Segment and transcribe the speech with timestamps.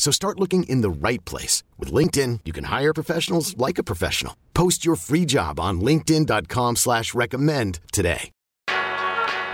[0.00, 1.62] So start looking in the right place.
[1.78, 4.34] With LinkedIn, you can hire professionals like a professional.
[4.54, 8.30] Post your free job on linkedin.com slash recommend today.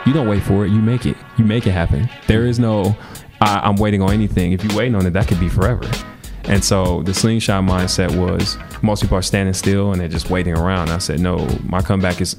[0.06, 0.70] You don't wait for it.
[0.70, 1.16] You make it.
[1.36, 2.08] You make it happen.
[2.28, 2.96] There is no,
[3.40, 4.52] I, I'm waiting on anything.
[4.52, 5.90] If you're waiting on it, that could be forever.
[6.48, 10.56] And so the slingshot mindset was most people are standing still and they're just waiting
[10.56, 10.90] around.
[10.90, 12.36] I said, no, my comeback is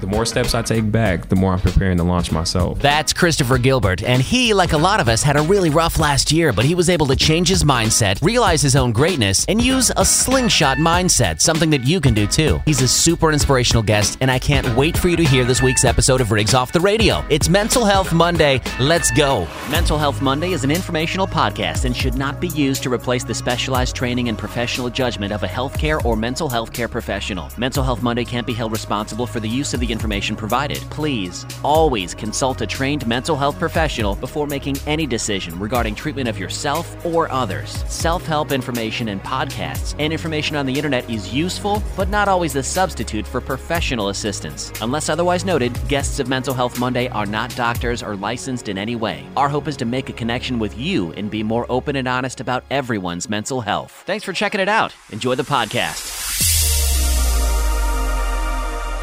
[0.00, 2.78] the more steps I take back, the more I'm preparing to launch myself.
[2.80, 6.32] That's Christopher Gilbert, and he, like a lot of us, had a really rough last
[6.32, 9.90] year, but he was able to change his mindset, realize his own greatness, and use
[9.96, 12.60] a slingshot mindset, something that you can do too.
[12.66, 15.84] He's a super inspirational guest, and I can't wait for you to hear this week's
[15.84, 17.24] episode of Riggs Off the Radio.
[17.30, 18.60] It's Mental Health Monday.
[18.78, 19.48] Let's go.
[19.70, 23.34] Mental Health Monday is an informational podcast and should not be used to replace the
[23.46, 27.48] specialized training and professional judgment of a healthcare or mental health care professional.
[27.56, 30.78] Mental Health Monday can't be held responsible for the use of the information provided.
[30.90, 36.36] Please always consult a trained mental health professional before making any decision regarding treatment of
[36.36, 37.70] yourself or others.
[37.88, 42.52] Self help information and podcasts and information on the internet is useful, but not always
[42.52, 44.72] the substitute for professional assistance.
[44.80, 48.96] Unless otherwise noted, guests of Mental Health Monday are not doctors or licensed in any
[48.96, 49.24] way.
[49.36, 52.40] Our hope is to make a connection with you and be more open and honest
[52.40, 54.02] about everyone's mental health.
[54.06, 54.94] Thanks for checking it out.
[55.10, 56.14] Enjoy the podcast.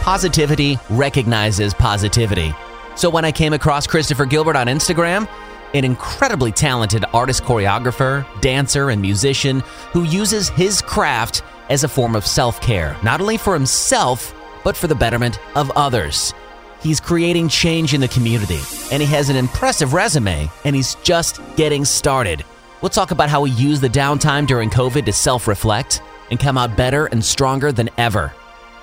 [0.03, 2.53] Positivity recognizes positivity.
[2.95, 5.29] So when I came across Christopher Gilbert on Instagram,
[5.73, 9.61] an incredibly talented artist, choreographer, dancer, and musician
[9.91, 14.75] who uses his craft as a form of self care, not only for himself, but
[14.75, 16.33] for the betterment of others.
[16.81, 18.59] He's creating change in the community,
[18.91, 22.43] and he has an impressive resume, and he's just getting started.
[22.83, 26.57] We'll talk about how he used the downtime during COVID to self reflect and come
[26.57, 28.33] out better and stronger than ever.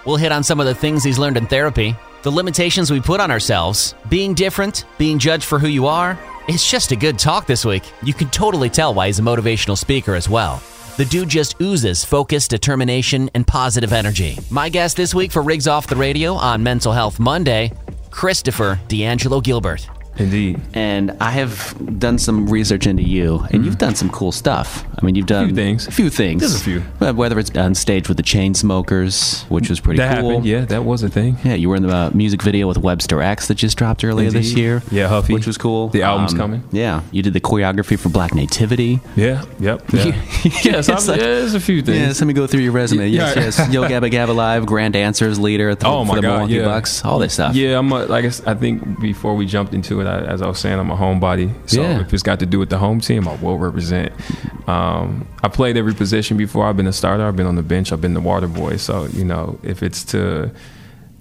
[0.06, 3.20] We'll hit on some of the things he's learned in therapy, the limitations we put
[3.20, 6.18] on ourselves, being different, being judged for who you are.
[6.48, 7.82] It's just a good talk this week.
[8.02, 10.62] You can totally tell why he's a motivational speaker as well.
[10.96, 14.38] The dude just oozes focus, determination, and positive energy.
[14.50, 17.70] My guest this week for Riggs Off the Radio on Mental Health Monday,
[18.10, 19.90] Christopher D'Angelo Gilbert.
[20.20, 20.60] Indeed.
[20.74, 24.84] And I have done some research into you, and you've done some cool stuff.
[25.00, 25.88] I mean, you've done few things.
[25.88, 26.42] A few things.
[26.42, 26.80] Just a few.
[27.12, 30.28] Whether it's on stage with the Chainsmokers, which was pretty That cool.
[30.30, 30.46] happened.
[30.46, 31.36] Yeah, that was a thing.
[31.44, 34.30] Yeah, you were in the uh, music video with Webster X that just dropped earlier
[34.30, 34.82] this year.
[34.90, 35.32] Yeah, Huffy.
[35.34, 35.84] which was cool.
[35.86, 36.62] Um, The album's coming.
[36.70, 39.00] Yeah, you did the choreography for Black Nativity.
[39.16, 39.44] Yeah.
[39.58, 39.82] Yep.
[40.00, 40.04] Yeah.
[40.64, 40.88] yes.
[40.88, 41.98] I'm, It's like- yeah, there's a few things.
[41.98, 43.08] Yes, let me go through your resume.
[43.08, 43.42] Yes, Yeah.
[43.42, 43.72] yes.
[43.72, 46.30] Yo Gabba Gabba Live, Grand Dancers leader at the, Oh my the God!
[46.32, 47.54] Milwaukee Yeah, Bucks, all this stuff.
[47.54, 50.42] Yeah, I'm a, like I s- I think before we jumped into it, I, as
[50.42, 51.52] I was saying, I'm a homebody.
[51.68, 52.00] So Yeah.
[52.00, 54.12] if it's got to do with the home team, I will represent.
[54.68, 56.66] Um, I played every position before.
[56.66, 57.24] I've been a starter.
[57.26, 57.92] I've been on the bench.
[57.92, 58.76] I've been the water boy.
[58.76, 60.50] So you know, if it's to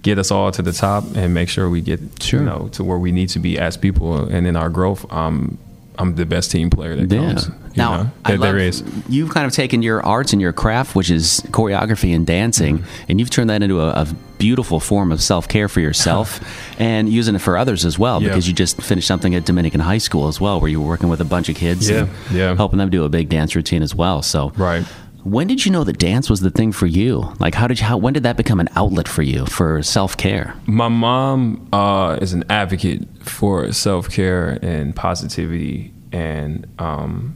[0.01, 2.39] get us all to the top and make sure we get Sure.
[2.39, 5.57] you know to where we need to be as people and in our growth, um,
[5.99, 7.19] I'm the best team player that Yeah.
[7.27, 7.47] comes.
[7.47, 8.83] you Now, know, that there love- is.
[9.07, 13.19] You've kind of taken your arts and your craft, which is choreography and dancing, and
[13.19, 14.07] you've turned that into a, a
[14.37, 16.39] beautiful form of self care for yourself
[16.79, 18.21] and using it for others as well.
[18.21, 18.29] Yeah.
[18.29, 21.09] Because you just finished something at Dominican High School as well, where you were working
[21.09, 22.55] with a bunch of kids, and Yeah, yeah.
[22.55, 24.21] helping them do a big dance routine as well.
[24.21, 24.85] So, Right.
[25.25, 27.33] When did you know that dance was the thing for you?
[27.39, 27.85] Like, how did you?
[27.85, 30.55] How, when did that become an outlet for you for self care?
[30.65, 37.35] My mom uh, is an advocate for self care and positivity and um,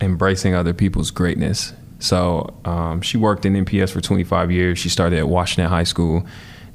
[0.00, 1.72] embracing other people's greatness.
[1.98, 4.78] So um, she worked in MPS for 25 years.
[4.78, 6.26] She started at Washington High School.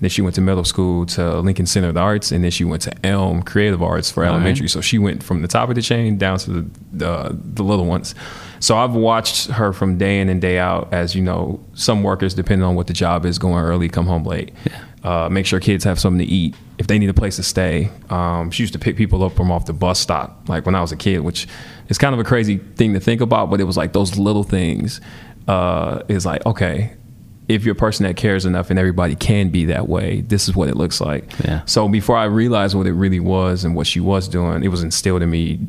[0.01, 2.65] Then she went to middle school to Lincoln Center of the Arts, and then she
[2.65, 4.67] went to Elm Creative Arts for elementary.
[4.67, 7.85] So she went from the top of the chain down to the, the the little
[7.85, 8.13] ones.
[8.59, 10.93] So I've watched her from day in and day out.
[10.93, 14.25] As you know, some workers, depending on what the job is, going early, come home
[14.25, 14.51] late.
[15.05, 16.55] Uh, make sure kids have something to eat.
[16.79, 19.51] If they need a place to stay, um, she used to pick people up from
[19.51, 21.47] off the bus stop, like when I was a kid, which
[21.89, 24.43] is kind of a crazy thing to think about, but it was like those little
[24.43, 24.99] things.
[25.47, 26.95] Uh, is like okay,
[27.47, 30.55] if you're a person that cares enough and everybody can be that way, this is
[30.55, 31.31] what it looks like.
[31.43, 31.63] Yeah.
[31.65, 34.81] So before I realized what it really was and what she was doing, it was
[34.81, 35.59] instilled in me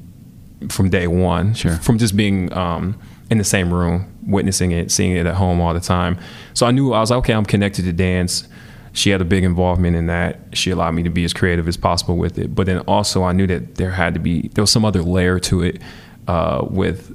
[0.71, 1.53] from day one.
[1.53, 1.77] Sure.
[1.77, 2.99] From just being um,
[3.31, 6.19] in the same room, witnessing it, seeing it at home all the time.
[6.55, 8.49] So I knew I was like, okay, I'm connected to dance.
[8.97, 10.41] She had a big involvement in that.
[10.55, 12.55] She allowed me to be as creative as possible with it.
[12.55, 15.39] But then also I knew that there had to be there was some other layer
[15.41, 15.83] to it
[16.27, 17.15] uh, with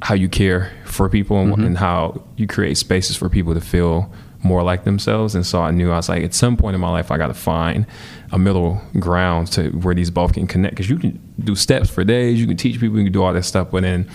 [0.00, 4.12] how you care for people and, and how you create spaces for people to feel
[4.44, 5.34] more like themselves.
[5.34, 7.26] And so I knew I was like, at some point in my life, I got
[7.26, 7.84] to find
[8.30, 10.76] a middle ground to where these both can connect.
[10.76, 13.32] Because you can do steps for days, you can teach people, you can do all
[13.32, 13.72] that stuff.
[13.72, 14.08] But then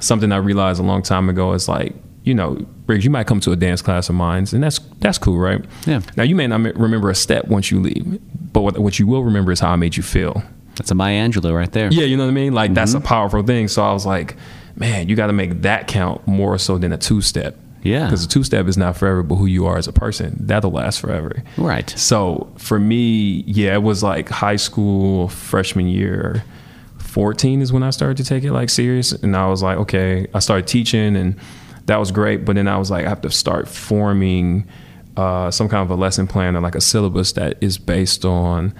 [0.00, 1.94] something I realized a long time ago is like,
[2.24, 5.18] you know, Riggs, you might come to a dance class of mine, and that's that's
[5.18, 5.64] cool, right?
[5.86, 6.02] Yeah.
[6.16, 8.20] Now you may not remember a step once you leave,
[8.52, 10.42] but what, what you will remember is how I made you feel.
[10.76, 11.90] That's a Maya Angelou right there.
[11.90, 12.52] Yeah, you know what I mean?
[12.52, 13.06] Like that's a mm-hmm.
[13.06, 13.68] powerful thing.
[13.68, 14.36] So I was like,
[14.76, 17.56] man, you got to make that count more so than a two step.
[17.82, 18.04] Yeah.
[18.04, 20.72] Because a two step is not forever, but who you are as a person, that'll
[20.72, 21.42] last forever.
[21.56, 21.88] Right.
[21.90, 26.44] So for me, yeah, it was like high school freshman year.
[26.98, 29.12] 14 is when I started to take it like serious.
[29.12, 31.36] And I was like, okay, I started teaching and
[31.86, 32.44] that was great.
[32.44, 34.66] But then I was like, I have to start forming
[35.16, 38.74] uh, some kind of a lesson plan or like a syllabus that is based on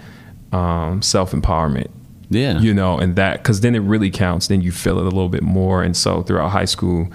[0.53, 1.89] um, self empowerment.
[2.29, 2.59] Yeah.
[2.59, 4.49] You know, and that, because then it really counts.
[4.49, 5.83] Then you feel it a little bit more.
[5.83, 7.09] And so throughout high school,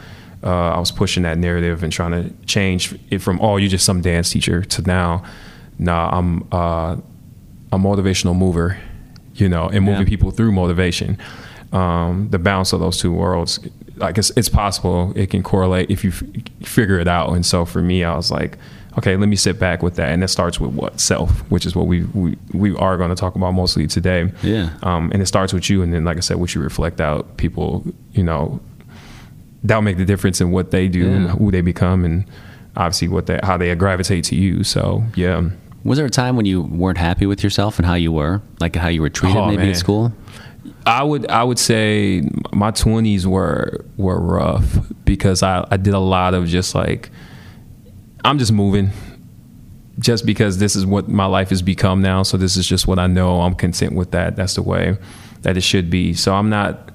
[0.43, 3.85] uh, I was pushing that narrative and trying to change it from, oh, you're just
[3.85, 5.23] some dance teacher to now,
[5.77, 6.95] nah, I'm uh,
[7.73, 8.77] a motivational mover,
[9.35, 10.07] you know, and moving Yeah.
[10.07, 11.17] people through motivation.
[11.73, 13.59] Um, the balance of those two worlds,
[14.01, 16.23] like it's, it's possible it can correlate if you f-
[16.67, 17.31] figure it out.
[17.33, 18.57] And so for me, I was like,
[18.97, 20.09] okay, let me sit back with that.
[20.11, 23.15] And that starts with what self, which is what we we, we are going to
[23.15, 24.31] talk about mostly today.
[24.43, 24.71] Yeah.
[24.83, 27.37] Um, and it starts with you, and then like I said, what you reflect out,
[27.37, 28.59] people, you know,
[29.63, 32.25] that'll make the difference in what they do and who they become, and
[32.75, 34.63] obviously what they how they gravitate to you.
[34.63, 35.49] So yeah.
[35.83, 38.75] Was there a time when you weren't happy with yourself and how you were, like
[38.75, 39.69] how you were treated Oh, maybe man.
[39.71, 40.13] at school?
[40.85, 42.23] I would I would say
[42.53, 47.09] my twenties were were rough because I, I did a lot of just like
[48.23, 48.91] I'm just moving
[49.99, 52.23] just because this is what my life has become now.
[52.23, 53.41] So this is just what I know.
[53.41, 54.35] I'm content with that.
[54.35, 54.97] That's the way
[55.41, 56.13] that it should be.
[56.13, 56.91] So I'm not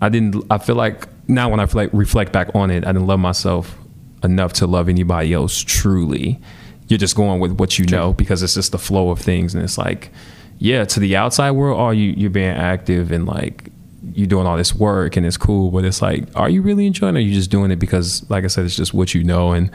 [0.00, 3.06] I didn't I feel like now when I reflect, reflect back on it, I didn't
[3.06, 3.76] love myself
[4.22, 6.40] enough to love anybody else truly.
[6.88, 9.62] You're just going with what you know because it's just the flow of things and
[9.62, 10.10] it's like
[10.64, 13.70] yeah, to the outside world, oh, you you're being active and like
[14.14, 17.16] you're doing all this work and it's cool, but it's like, are you really enjoying
[17.16, 17.18] it?
[17.18, 19.52] Or are you just doing it because, like I said, it's just what you know
[19.52, 19.70] and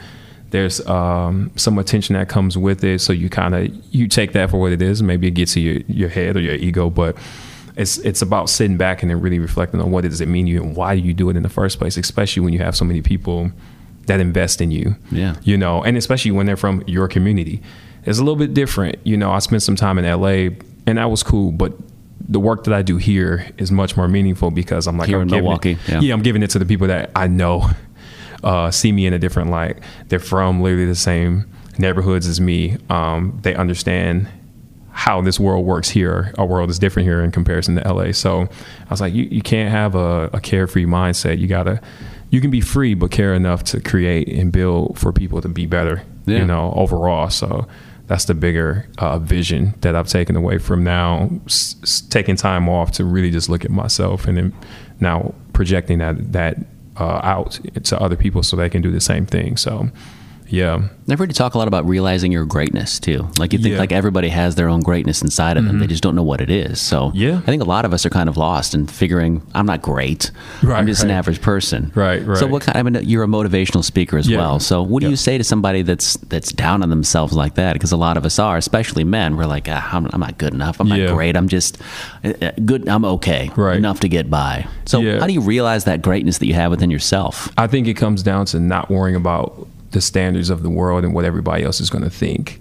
[0.50, 4.50] there's um, some attention that comes with it, so you kind of you take that
[4.50, 5.00] for what it is.
[5.00, 7.16] Maybe it gets to your your head or your ego, but
[7.76, 10.50] it's it's about sitting back and then really reflecting on what does it mean to
[10.50, 12.74] you and why do you do it in the first place, especially when you have
[12.74, 13.52] so many people
[14.06, 14.96] that invest in you.
[15.12, 15.36] Yeah.
[15.44, 17.62] You know, and especially when they're from your community.
[18.06, 18.96] It's a little bit different.
[19.04, 20.56] You know, I spent some time in LA
[20.86, 21.72] and that was cool, but
[22.28, 25.22] the work that I do here is much more meaningful because I'm like Here I'm
[25.22, 26.14] in giving Milwaukee, It, yeah.
[26.14, 27.70] I'm giving it to the people that I know
[28.44, 29.78] uh, see me in a different light.
[30.08, 32.76] They're from literally the same neighborhoods as me.
[32.88, 34.28] Um, they understand
[34.92, 36.34] how this world works here.
[36.38, 38.12] Our world is different here in comparison to LA.
[38.12, 41.38] So I was like, you, you can't have a, a carefree mindset.
[41.38, 41.80] You gotta,
[42.30, 45.66] you can be free, but care enough to create and build for people to be
[45.66, 46.02] better.
[46.26, 46.38] Yeah.
[46.38, 47.30] You know, overall.
[47.30, 47.66] So
[48.10, 52.90] that's the bigger uh, vision that I've taken away from now, s- taking time off
[52.92, 54.52] to really just look at myself and then
[54.98, 56.56] now projecting that that
[56.98, 59.56] uh, out to other people so they can do the same thing.
[59.56, 59.90] So,
[60.50, 63.28] yeah, I've heard you talk a lot about realizing your greatness too.
[63.38, 63.72] Like you think Yeah.
[63.74, 63.80] Mm-hmm.
[63.80, 65.78] like everybody has their own greatness inside of them.
[65.78, 66.80] They just don't know what it is.
[66.80, 67.38] So Yeah.
[67.38, 70.30] I think a lot of us are kind of lost in figuring I'm not great.
[70.62, 71.90] Right, I'm just an average person.
[71.94, 72.38] Right, right.
[72.38, 72.76] So what kind?
[72.78, 74.38] I mean, you're a motivational speaker as Yeah.
[74.38, 74.60] well.
[74.60, 75.10] So what do Yeah.
[75.10, 77.72] you say to somebody that's that's down on themselves like that?
[77.72, 79.36] Because a lot of us are, especially men.
[79.36, 80.80] We're like, ah, I'm, I'm not good enough.
[80.80, 81.36] I'm not great.
[81.36, 81.78] I'm just
[82.24, 82.88] uh, uh, good.
[82.88, 83.50] I'm okay.
[83.56, 83.76] Right.
[83.76, 84.66] Enough to get by.
[84.86, 87.48] So how do you realize that greatness that you have within yourself?
[87.56, 91.14] I think it comes down to not worrying about the standards of the world and
[91.14, 92.60] what everybody else is going to think.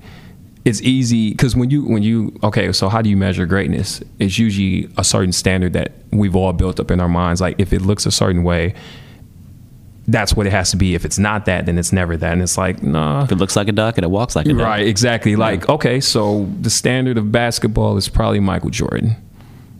[0.65, 4.03] It's easy because when you when you okay, so how do you measure greatness?
[4.19, 7.39] It's usually a certain standard that we've all built up in our minds.
[7.39, 8.75] Like if it looks a certain way,
[10.11, 10.95] that's what it has to be.
[10.95, 12.33] If it's not that, then it's never that.
[12.33, 14.53] And it's like, nah, If it looks like a duck and it walks like a
[14.53, 14.59] duck.
[14.59, 15.35] Right, exactly.
[15.35, 19.15] Like, okay, so the standard of basketball is probably Michael Jordan.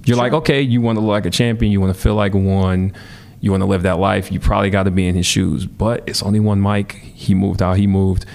[0.06, 2.34] You're like, okay, you want to look like a champion, you want to feel like
[2.34, 2.94] one,
[3.42, 5.66] you want to live that life, you probably got to be in his shoes.
[5.66, 6.94] But it's only one Mike.
[6.94, 8.26] He moved how he moved.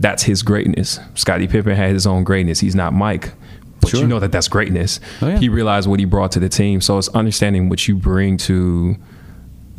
[0.00, 0.98] that's his greatness.
[1.14, 2.58] Scottie Pippen had his own greatness.
[2.60, 3.32] He's not Mike,
[3.80, 4.00] but Sure.
[4.00, 4.98] you know that that's greatness.
[5.22, 5.38] Oh, yeah.
[5.38, 6.80] He realized what he brought to the team.
[6.80, 8.96] So it's understanding what you bring to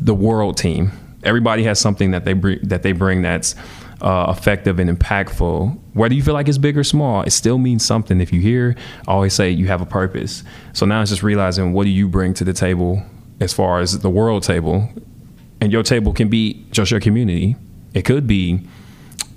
[0.00, 0.92] the world team.
[1.22, 3.54] Everybody has something that they bring, that they bring that's
[4.00, 5.78] uh, effective and impactful.
[5.94, 8.20] Whether you feel like it's big or small, it still means something.
[8.20, 8.74] If you hear,
[9.06, 10.44] I always say you have a purpose.
[10.72, 13.02] So now it's just realizing what do you bring to the table
[13.40, 14.88] as far as the world table,
[15.60, 17.56] and your table can be just your community.
[17.94, 18.60] It could be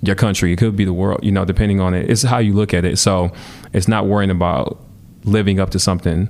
[0.01, 0.53] your country.
[0.53, 1.23] It could be the world.
[1.23, 2.97] You know, depending on it, it's how you look at it.
[2.97, 3.31] So
[3.73, 4.79] it's not worrying about
[5.23, 6.29] living up to something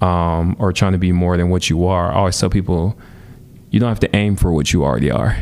[0.00, 2.12] um, or trying to be more than what you are.
[2.12, 2.98] I always tell people,
[3.70, 5.36] you don't have to aim for what you already are.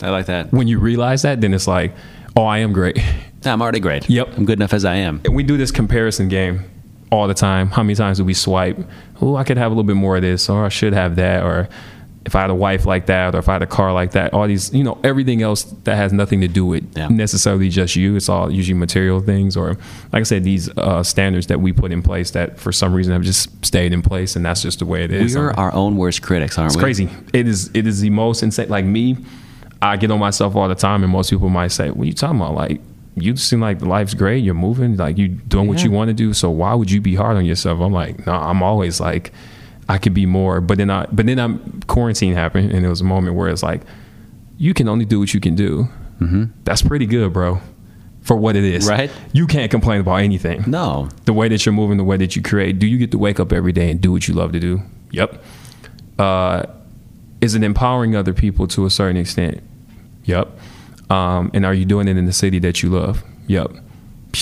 [0.00, 0.52] I like that.
[0.52, 1.94] When you realize that, then it's like,
[2.36, 2.98] oh, I am great.
[3.44, 4.08] I'm already great.
[4.08, 4.36] Yep.
[4.36, 5.20] I'm good enough as I am.
[5.24, 6.64] And we do this comparison game
[7.12, 7.68] all the time.
[7.68, 8.76] How many times do we swipe?
[9.20, 11.44] Oh, I could have a little bit more of this, or I should have that,
[11.44, 11.68] or
[12.24, 14.32] if I had a wife like that, or if I had a car like that,
[14.32, 17.08] all these, you know, everything else that has nothing to do with Yeah.
[17.08, 18.14] necessarily just you.
[18.16, 19.70] It's all usually material things, or
[20.12, 23.12] like I said, these uh, standards that we put in place that for some reason
[23.12, 25.34] have just stayed in place, and that's just the way it is.
[25.34, 26.90] We are our own worst critics, aren't It's we?
[26.90, 27.10] It's crazy.
[27.32, 27.70] It is.
[27.74, 28.68] It is the most insane.
[28.68, 29.16] Like me,
[29.82, 32.12] I get on myself all the time, and most people might say, "What are you
[32.14, 32.54] talking about?
[32.54, 32.80] Like,
[33.14, 34.42] you seem like life's great.
[34.44, 34.96] You're moving.
[34.96, 36.32] Like, you doing what you want to do.
[36.32, 38.32] So why would you be hard on yourself?" I'm like, no.
[38.32, 39.32] I'm always like,
[39.88, 40.60] I could be more.
[40.60, 41.06] But then I.
[41.12, 43.82] But then I'm quarantine happened, and it was a moment where it's like,
[44.58, 45.88] you can only do what you can do.
[46.20, 46.44] Mm-hmm.
[46.64, 47.60] That's pretty good, bro.
[48.22, 49.10] For what it is, Right.
[49.32, 51.08] You can't complain about anything No.
[51.24, 52.78] the way that you're moving, the way that you create.
[52.78, 54.80] Do you get to wake up every day and do what you love to do?
[55.10, 55.42] Yep.
[56.20, 56.62] Uh,
[57.40, 59.60] is it empowering other people to a certain extent?
[60.24, 60.56] Yep.
[61.12, 63.22] Um, and are you doing it in the city that you love?
[63.48, 63.72] Yep.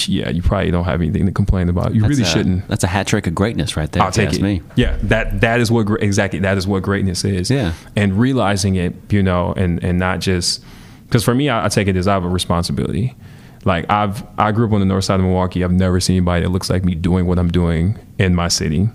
[0.07, 1.95] Yeah, you probably don't have anything to complain about.
[1.97, 2.69] You That's really a- shouldn't.
[2.69, 4.03] That's a hat trick of greatness right there.
[4.05, 4.41] I'll take it.
[4.41, 4.63] me.
[4.77, 7.51] Yeah, that that is what exactly that is what greatness is.
[7.51, 7.73] Yeah.
[7.97, 10.63] and realizing it, you know, and and not just
[11.07, 13.17] because for me, I, I take it as I have a responsibility.
[13.65, 15.65] Like I've I grew up on the north side of Milwaukee.
[15.65, 18.89] I've never seen anybody that looks like me doing what I'm doing in my city,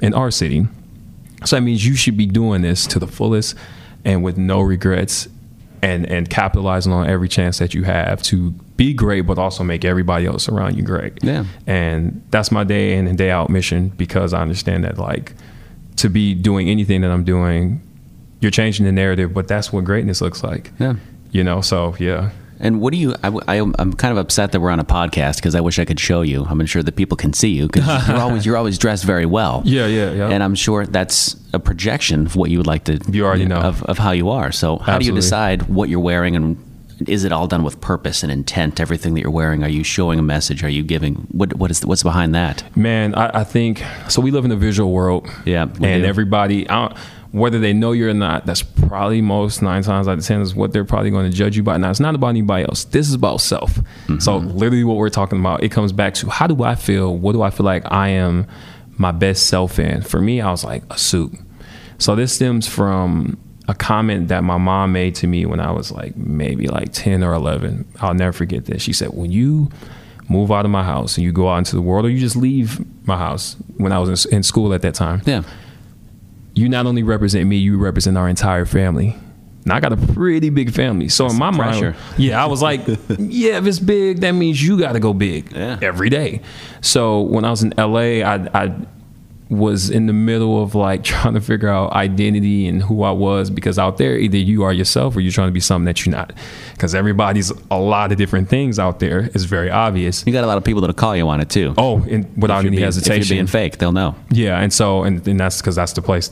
[0.00, 0.66] in our city.
[1.44, 3.54] So that means you should be doing this to the fullest
[4.04, 5.28] and with no regrets
[5.82, 9.84] and and capitalizing on every chance that you have to be great but also make
[9.84, 11.12] everybody else around you great.
[11.22, 11.44] Yeah.
[11.66, 15.34] And that's my day in and day out mission because I understand that like
[15.96, 17.82] to be doing anything that I'm doing,
[18.40, 20.70] you're changing the narrative, but that's what greatness looks like.
[20.78, 20.94] Yeah.
[21.32, 22.30] You know, so yeah.
[22.62, 23.14] And what do you?
[23.22, 25.84] I, I, am kind of upset that we're on a podcast because I wish I
[25.84, 26.44] could show you.
[26.48, 29.62] I'm sure that people can see you because you're always you're always dressed very well.
[29.64, 30.28] Yeah, yeah, yeah.
[30.28, 33.00] And I'm sure that's a projection of what you would like to.
[33.10, 33.56] You already know.
[33.56, 34.52] of, of how you are.
[34.52, 36.56] So how do you decide what you're wearing and
[37.08, 38.78] is it all done with purpose and intent?
[38.78, 40.62] Everything that you're wearing, are you showing a message?
[40.62, 42.64] Are you giving what what is what's behind that?
[42.76, 44.22] Man, I, I think so.
[44.22, 46.04] We live in a visual world, Yeah, and do.
[46.04, 46.98] everybody, I don't,
[47.32, 50.54] whether they know you or not, that's probably most nine times out of ten is
[50.54, 51.76] what they're probably going to judge you by.
[51.78, 52.84] Now, it's not about anybody else.
[52.84, 53.74] This is about self.
[53.74, 54.18] Mm-hmm.
[54.18, 57.16] So, literally, what we're talking about, it comes back to how do I feel?
[57.16, 58.46] What do I feel like I am
[58.98, 60.02] my best self in?
[60.02, 61.32] For me, I was like a suit.
[61.98, 65.92] So this stems from a comment that my mom made to me when I was
[65.92, 67.86] like maybe like 10 or 11.
[68.00, 68.82] I'll never forget this.
[68.82, 69.70] She said, When you
[70.28, 72.34] move out of my house and you go out into the world, or you just
[72.34, 75.42] leave my house when I was in, in school at that time, Yeah.
[76.54, 79.16] You not only represent me, you represent our entire family.
[79.64, 82.80] Now I got a pretty big family, so in my mind, yeah, I was like,
[83.18, 85.78] yeah, if it's big, that means you got to go big Yeah.
[85.80, 86.40] every day.
[86.80, 88.74] So when I was in LA, I, I
[89.52, 93.50] was in the middle of like trying to figure out identity and who I was
[93.50, 96.14] because out there, either you are yourself or you're trying to be something that you're
[96.14, 96.32] not.
[96.72, 99.30] Because everybody's a lot of different things out there.
[99.34, 100.24] It's very obvious.
[100.26, 101.74] You got a lot of people that'll call you on it too.
[101.76, 104.14] Oh, and without any being- hesitation, If you're being fake, they'll know.
[104.30, 106.30] yeah, and so and, and that's because that's the place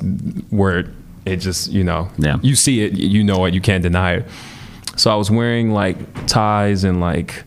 [0.51, 0.91] where
[1.27, 2.39] it just you know Yeah.
[2.41, 4.25] you see it, you know it, you can't deny it.
[4.97, 7.45] So I was wearing like ties and like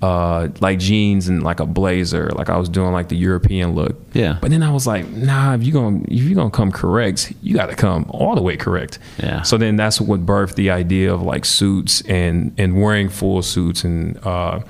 [0.00, 3.96] uh like jeans and like a blazer, like I was doing like the European look.
[4.12, 4.38] Yeah.
[4.40, 7.54] But then I was like, nah, if you gonna if you gonna come correct, you
[7.54, 8.98] got to come all the way correct.
[9.18, 9.42] Yeah.
[9.42, 13.84] So then that's what birthed the idea of like suits and and wearing full suits
[13.84, 14.60] and uh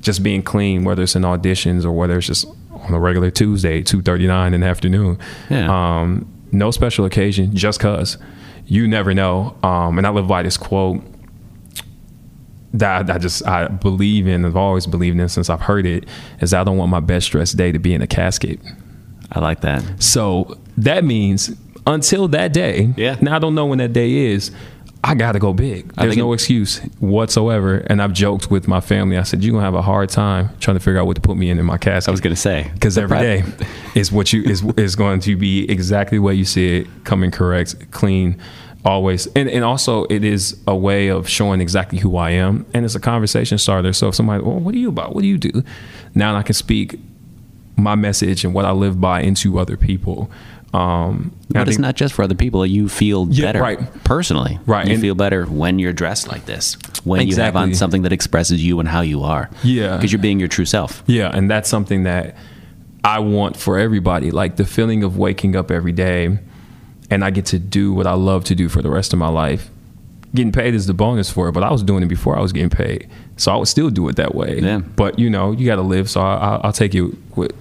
[0.00, 3.82] just being clean, whether it's in auditions or whether it's just on a regular Tuesday,
[3.82, 5.18] two thirty nine in the afternoon.
[5.50, 5.68] Yeah.
[6.00, 8.16] Um, no special occasion, just cause.
[8.66, 9.56] You never know.
[9.62, 11.02] Um, and I live by this quote
[12.74, 14.44] that I just I believe in.
[14.44, 16.04] I've always believed in since I've heard it.
[16.40, 18.60] Is I don't want my best dressed day to be in a casket.
[19.32, 19.84] I like that.
[20.02, 21.50] So that means
[21.86, 22.92] until that day.
[22.96, 23.16] Yeah.
[23.20, 24.50] Now I don't know when that day is.
[25.02, 25.94] I gotta go big.
[25.94, 27.78] There's no it- excuse whatsoever.
[27.86, 29.16] And I've joked with my family.
[29.16, 31.38] I said, "You're gonna have a hard time trying to figure out what to put
[31.38, 33.42] me in in my casket." I was going to say because every day
[33.94, 37.90] is what you is is going to be exactly what you see it coming correct,
[37.92, 38.36] clean,
[38.84, 42.84] always and, and also it is a way of showing exactly who i am and
[42.84, 45.36] it's a conversation starter so if somebody well what are you about what do you
[45.36, 45.62] do
[46.14, 46.98] now i can speak
[47.76, 50.30] my message and what i live by into other people
[50.72, 52.64] um But it's think- not just for other people.
[52.64, 54.04] You feel Yeah, better right.
[54.04, 54.60] personally.
[54.66, 56.76] Right, You and- feel better when you're dressed like this.
[57.02, 59.50] When you have on something that expresses you and how you are.
[59.64, 59.96] Yeah.
[59.96, 61.02] Because you're being your true self.
[61.08, 62.36] Yeah, and that's something that
[63.02, 64.30] I want for everybody.
[64.30, 66.38] Like the feeling of waking up every day
[67.10, 69.28] and I get to do what I love to do for the rest of my
[69.28, 69.70] life.
[70.34, 72.52] Getting paid is the bonus for it, but I was doing it before I was
[72.52, 74.60] getting paid, so I would still do it that way.
[74.60, 74.78] Yeah.
[74.78, 77.10] But you know, you got to live, so I, I, I'll take it.
[77.36, 77.52] With,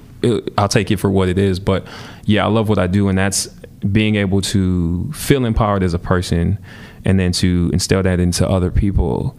[0.58, 1.60] I'll take it for what it is.
[1.60, 1.88] But
[2.26, 3.48] yeah, I love what I do, and that's
[3.92, 6.60] being able to feel empowered as a person,
[7.06, 9.36] and then to instill that into other people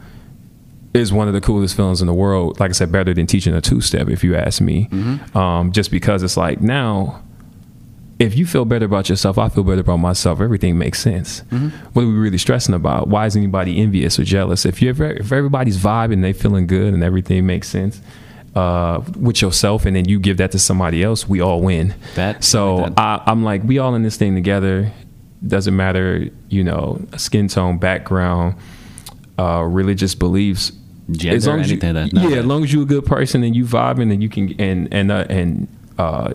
[0.92, 2.58] is one of the coolest feelings in the world.
[2.58, 4.88] Like I said, better than teaching a two step, if you ask me.
[5.36, 7.22] Um, just because it's like now,
[8.20, 10.40] if you feel better about yourself, I feel better about myself.
[10.40, 11.42] Everything makes sense.
[11.94, 13.08] What are we really stressing about?
[13.08, 14.64] Why is anybody envious or jealous?
[14.66, 18.00] If you if everybody's vibing, and they feeling good, and everything makes sense.
[18.54, 21.94] Uh, with yourself, and then you give that to somebody else, we all win.
[22.16, 22.42] Bet.
[22.44, 23.00] So Like that.
[23.00, 24.92] I, I'm like, we all in this thing together.
[25.46, 28.56] Doesn't matter, you know, skin tone, background,
[29.38, 30.72] uh, religious beliefs.
[31.10, 32.28] Gender, as you, anything that- no.
[32.28, 34.92] yeah, as long as you're a good person and you vibing and you can and
[34.92, 35.66] and uh, and
[35.98, 36.32] uh,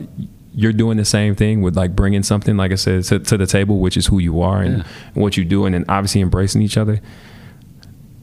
[0.55, 3.45] you're doing the same thing with like bringing something, like I said, to, to the
[3.45, 4.83] table, which is who you are and, Yeah.
[5.13, 7.01] and what you're doing, and obviously embracing each other.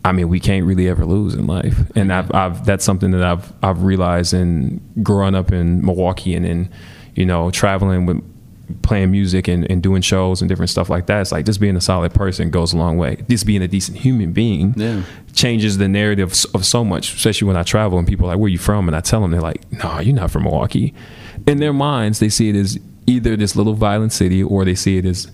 [0.05, 3.23] I mean, we can't really ever lose in life, and I've, I've that's something that
[3.23, 6.71] I've I've realized in growing up in Milwaukee and in
[7.15, 8.21] you know traveling with
[8.83, 11.21] playing music and, and doing shows and different stuff like that.
[11.21, 13.19] It's like just being a solid person goes a long way.
[13.29, 15.03] Just being a decent human being Yeah.
[15.35, 18.49] changes the narrative of so much, especially when I travel and people are like, "Where
[18.51, 20.95] you from?" and I tell them, they're like, "No, you're not from Milwaukee."
[21.47, 24.97] In their minds, they see it as either this little violent city or they see
[24.99, 25.31] it as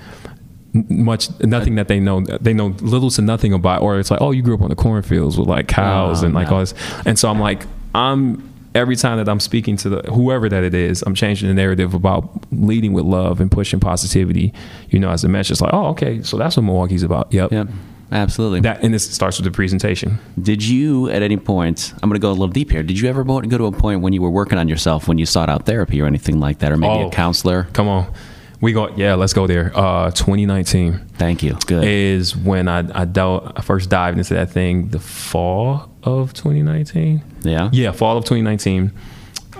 [0.73, 4.31] much nothing that they know they know little to nothing about or it's like oh
[4.31, 6.57] you grew up on the cornfields with like cows Oh, and like oh, no.
[6.57, 6.75] all this
[7.07, 7.62] and so i'm like
[7.95, 11.55] i'm every time that i'm speaking to the whoever that it is i'm changing the
[11.55, 14.53] narrative about leading with love and pushing positivity
[14.91, 17.69] you know as a message like oh okay so that's what milwaukee's about yep Yep.
[18.11, 18.61] Absolutely.
[18.61, 22.23] that and this starts with the presentation Did you, at any point, I'm going to
[22.23, 22.83] go a little deep here.
[22.83, 25.18] Did you ever go go to a point when you were working on yourself, when
[25.18, 27.09] you sought out therapy or anything like that, or maybe Oh.
[27.09, 27.68] a counselor?
[27.73, 28.12] come on
[28.61, 31.57] we go yeah let's go there uh 2019 Thank you.
[31.66, 31.85] Good.
[31.85, 37.23] is when I I, del- I first dived into that thing the fall of 2019.
[37.42, 37.68] Yeah?
[37.73, 38.90] Yeah, fall of 2019.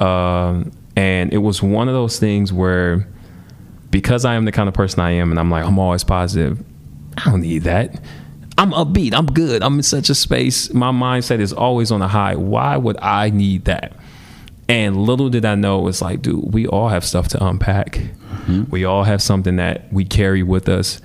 [0.01, 3.07] Um, and it was one of those things where
[3.91, 6.63] because I am the kind of person I am and I'm like I'm always positive,
[7.17, 8.01] I don't need that.
[8.59, 9.15] I'm upbeat.
[9.15, 9.63] I'm good.
[9.63, 10.75] I'm in such a space.
[10.75, 12.35] My mindset is always on a high.
[12.35, 13.93] Why would I need that?
[14.69, 18.01] And little did I know, it's like, dude, we all have stuff to unpack.
[18.71, 21.01] We all have something that we carry with us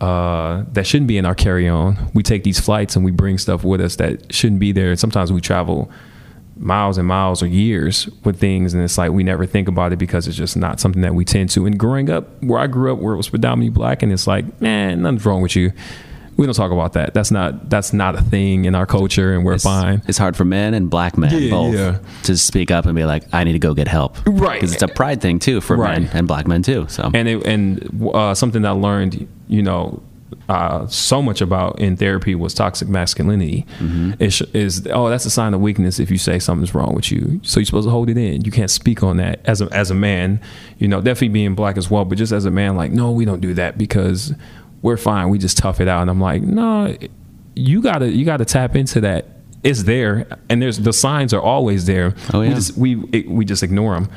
[0.00, 2.10] uh, that shouldn't be in our carry on.
[2.12, 4.90] We take these flights and we bring stuff with us that shouldn't be there.
[4.90, 5.90] And sometimes we travel
[6.56, 9.98] miles and miles or years with things, and it's like we never think about it
[9.98, 11.66] because it's just not something that we tend to.
[11.66, 14.60] And growing up, where I grew up, where it was predominantly black, and it's like,
[14.60, 15.72] man, nothing's wrong with you.
[16.36, 17.14] We don't talk about that.
[17.14, 20.02] That's not that's not a thing in our culture, and we're it's, fine.
[20.06, 21.98] It's hard for men and black men Yeah, both yeah.
[22.24, 24.18] to speak up and be like, I need to go get help.
[24.26, 24.60] Right.
[24.60, 26.02] Because it's a pride thing, too, for Right.
[26.02, 26.86] men and black men, too.
[26.88, 30.02] So, and it, and uh, something that I learned, you know,
[30.48, 33.64] uh, so much about in therapy was toxic masculinity.
[34.18, 37.40] Is, is oh, that's a sign of weakness if you say something's wrong with you.
[37.44, 38.44] So you're supposed to hold it in.
[38.44, 40.40] You can't speak on that as a as a man.
[40.78, 43.24] You know, definitely being black as well, but just as a man, like no, we
[43.24, 44.34] don't do that because
[44.86, 45.28] we're fine.
[45.28, 46.02] We just tough it out.
[46.02, 46.96] And I'm like, no,
[47.56, 49.26] you gotta you gotta tap into that.
[49.64, 52.14] It's there, and there's the signs are always there.
[52.32, 52.48] Oh, yeah.
[52.50, 54.08] We just we it, we just ignore them,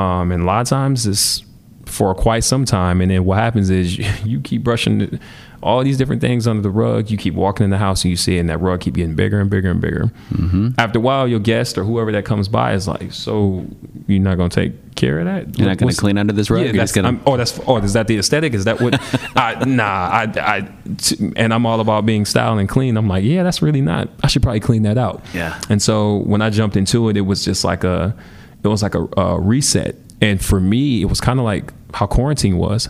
[0.00, 1.44] um, and a lot of times it's
[1.84, 5.20] for quite some time, and then what happens is you, you keep brushing the-
[5.62, 7.10] all these different things under the rug.
[7.10, 9.14] You keep walking in the house, and you see it, and that rug keep getting
[9.14, 10.10] bigger and bigger and bigger.
[10.32, 10.70] Mm-hmm.
[10.78, 13.66] After a while, your guest or whoever that comes by is like, "So
[14.06, 15.58] you're not gonna take care of that?
[15.58, 16.64] You're not What's- to clean under this rug?
[16.66, 18.54] yeah, that's, I'm- oh, that's oh, is that the aesthetic?
[18.54, 18.98] Is that what?
[19.36, 22.96] I, nah, I, I, t- and I'm all about being styled and clean.
[22.96, 24.08] I'm like, yeah, that's really not.
[24.22, 25.24] I should probably clean that out.
[25.34, 25.60] Yeah.
[25.68, 28.14] And so when I jumped into it, it was just like a,
[28.62, 29.96] it was like a, a reset.
[30.20, 32.88] And for me, it was kind of like how quarantine was.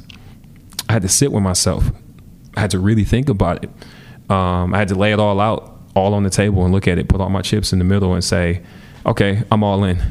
[0.89, 1.91] I had to sit with myself.
[2.57, 3.71] I had to really think about it.
[4.31, 6.99] Um, I had to lay it all out, all on the table, and look at
[6.99, 7.09] it.
[7.09, 8.63] Put all my chips in the middle and say,
[9.05, 10.03] "Okay, I'm all in.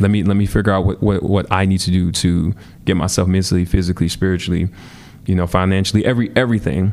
[0.00, 2.54] Let me let me figure out what what, what I need to do to
[2.84, 4.68] get myself mentally, physically, spiritually,
[5.26, 6.92] you know, financially, every everything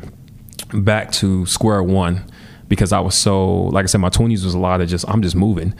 [0.72, 2.24] back to square one."
[2.68, 5.20] Because I was so, like I said, my 20s was a lot of just I'm
[5.20, 5.74] just moving,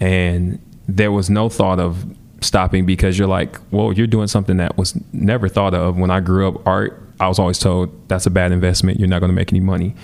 [0.00, 2.06] and there was no thought of
[2.40, 6.20] stopping because you're like, well, you're doing something that was never thought of when I
[6.20, 6.66] grew up.
[6.66, 8.98] Art I was always told that's a bad investment.
[8.98, 9.94] You're not going to make any money.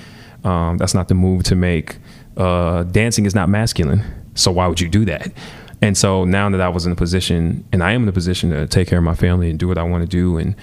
[0.42, 1.98] Um, that's not the move to make.
[2.36, 4.02] Uh, dancing is not masculine,
[4.34, 5.32] so why would you do that?
[5.80, 8.50] And so now that I was in a position, and I am in a position
[8.50, 10.56] to take care of my family and do what I want to do, and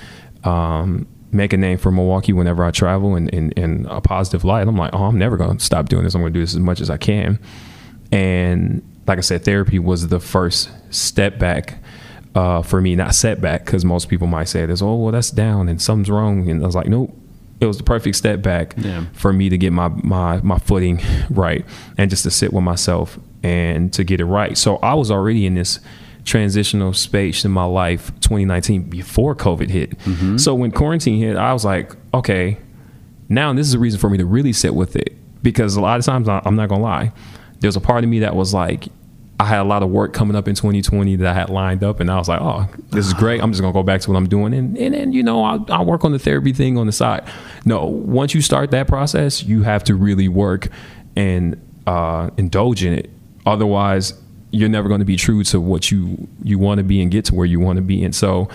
[0.43, 4.75] um, make a name for Milwaukee whenever I travel in, in a positive light, I'm
[4.75, 6.13] like, oh, I'm never going to stop doing this.
[6.13, 7.39] I'm going to do this as much as I can.
[8.11, 11.80] And like I said, therapy was the first step back
[12.35, 15.67] uh, for me, not setback, because most people might say this, oh, well, that's down
[15.69, 16.49] and something's wrong.
[16.49, 17.15] And I was like, nope.
[17.59, 19.05] It was the perfect step back Yeah.
[19.13, 21.63] for me to get my, my my footing right
[21.95, 24.57] and just to sit with myself and to get it right.
[24.57, 25.79] So I was already in this
[26.25, 29.93] transitional space in my life 2019 before COVID hit.
[30.39, 32.57] So when quarantine hit, I was like, okay,
[33.29, 35.99] now this is a reason for me to really sit with it because a lot
[35.99, 37.11] of times I'm not gonna lie,
[37.59, 38.87] there's a part of me that was like,
[39.41, 41.99] I had a lot of work coming up in 2020 that I had lined up,
[41.99, 43.41] and I was like, oh, this is great.
[43.41, 45.85] I'm just gonna go back to what I'm doing, and and you know I'll, I'll
[45.85, 47.27] work on the therapy thing on the side.
[47.65, 50.67] No, once you start that process, you have to really work
[51.15, 53.09] and uh, indulge in it.
[53.47, 54.13] Otherwise,
[54.51, 57.25] you're never going to be true to what you you want to be and get
[57.25, 58.03] to where you want to be.
[58.03, 58.47] And so,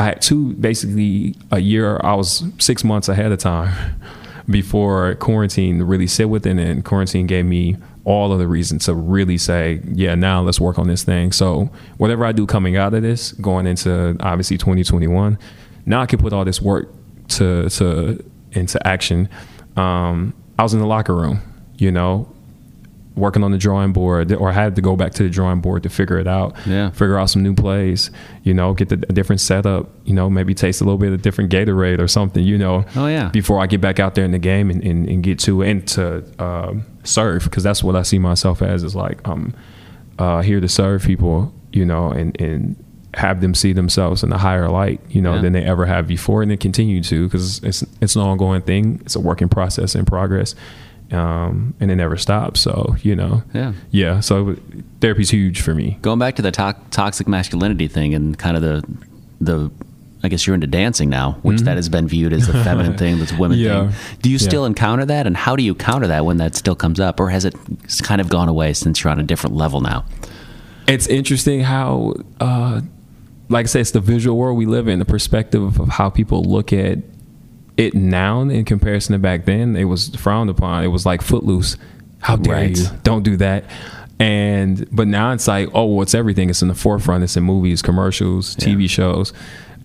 [0.00, 2.00] I had two basically a year.
[2.02, 3.72] I was six months ahead of time
[4.50, 8.94] before quarantine really sit with it, and quarantine gave me all of the reasons to
[8.94, 11.30] really say, yeah, now let's work on this thing.
[11.32, 15.38] So whatever I do coming out of this, going into obviously 2021,
[15.86, 16.88] now I can put all this work
[17.28, 19.28] to to into action.
[19.76, 21.40] Um, I was in the locker room,
[21.78, 22.28] you know,
[23.14, 25.82] working on the drawing board, or I had to go back to the drawing board
[25.84, 26.56] to figure it out.
[26.66, 26.90] Yeah.
[26.90, 28.10] Figure out some new plays,
[28.42, 31.22] you know, get the, a different setup, you know, maybe taste a little bit of
[31.22, 32.84] different Gatorade or something, you know.
[32.96, 33.28] Oh, yeah.
[33.28, 36.22] Before I get back out there in the game and, and, and get to into.
[36.22, 39.54] to um serve, because that's what I see myself as is like I'm
[40.18, 42.76] uh, here to serve people, you know, and and
[43.14, 45.42] have them see themselves in a higher light, you know, Yeah.
[45.42, 49.00] than they ever have before, and they continue to because it's it's an ongoing thing.
[49.04, 50.54] It's a working process in progress,
[51.10, 52.60] um, and it never stops.
[52.60, 53.72] So you know, Yeah.
[53.90, 54.20] yeah.
[54.20, 54.56] So
[55.00, 55.98] therapy's huge for me.
[56.02, 58.82] Going back to the to- toxic masculinity thing and kind of the
[59.40, 59.70] the
[60.24, 63.18] I guess you're into dancing now, which that has been viewed as a feminine thing,
[63.18, 63.66] that's a women Mm-hmm.
[63.86, 63.90] Yeah.
[63.90, 64.18] thing.
[64.22, 64.48] Do you Yeah.
[64.48, 67.30] still encounter that, and how do you counter that when that still comes up, or
[67.30, 67.54] has it
[68.02, 70.04] kind of gone away since you're on a different level now?
[70.86, 72.82] It's interesting how, uh,
[73.48, 74.98] like I said, it's the visual world we live in.
[75.00, 76.98] The perspective of how people look at
[77.76, 80.84] it now in comparison to back then, it was frowned upon.
[80.84, 81.76] It was like footloose.
[82.20, 82.78] How dare Right.
[82.78, 82.86] you?
[83.02, 83.64] Don't do that.
[84.20, 86.48] And but now it's like, oh, well, it's everything.
[86.50, 87.24] It's in the forefront.
[87.24, 89.32] It's in movies, commercials, TV shows,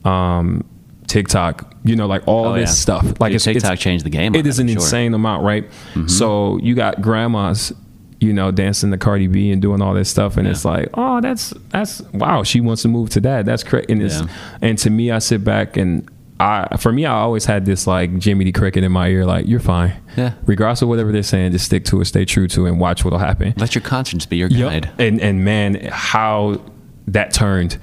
[0.07, 0.63] um,
[1.07, 1.73] TikTok.
[1.83, 2.73] You know, like all Oh, this yeah.
[2.73, 3.05] stuff.
[3.19, 4.75] Like Dude, it's, TikTok it's, changed the game It is It that, is an sure.
[4.75, 4.83] Mm-hmm.
[4.83, 5.69] insane amount, right?
[6.07, 7.71] So you got grandmas,
[8.19, 10.51] you know, dancing to Cardi B and doing all this stuff, and Yeah.
[10.51, 12.43] it's like, oh, that's that's wow.
[12.43, 13.45] She wants to move to that.
[13.45, 13.89] That's correct.
[13.89, 14.27] And it's Yeah.
[14.61, 16.09] and to me, I sit back and.
[16.39, 19.59] I, for me, I always had this like Jiminy Cricket in my ear, like you're
[19.59, 19.93] fine.
[20.15, 20.33] Yeah.
[20.45, 23.03] Regardless of whatever they're saying, just stick to it, stay true to it, and watch
[23.03, 23.55] what'll happen.
[23.57, 24.69] Let your conscience be your Yep.
[24.71, 24.89] guide.
[24.99, 26.61] And and man, how
[27.07, 27.79] that turned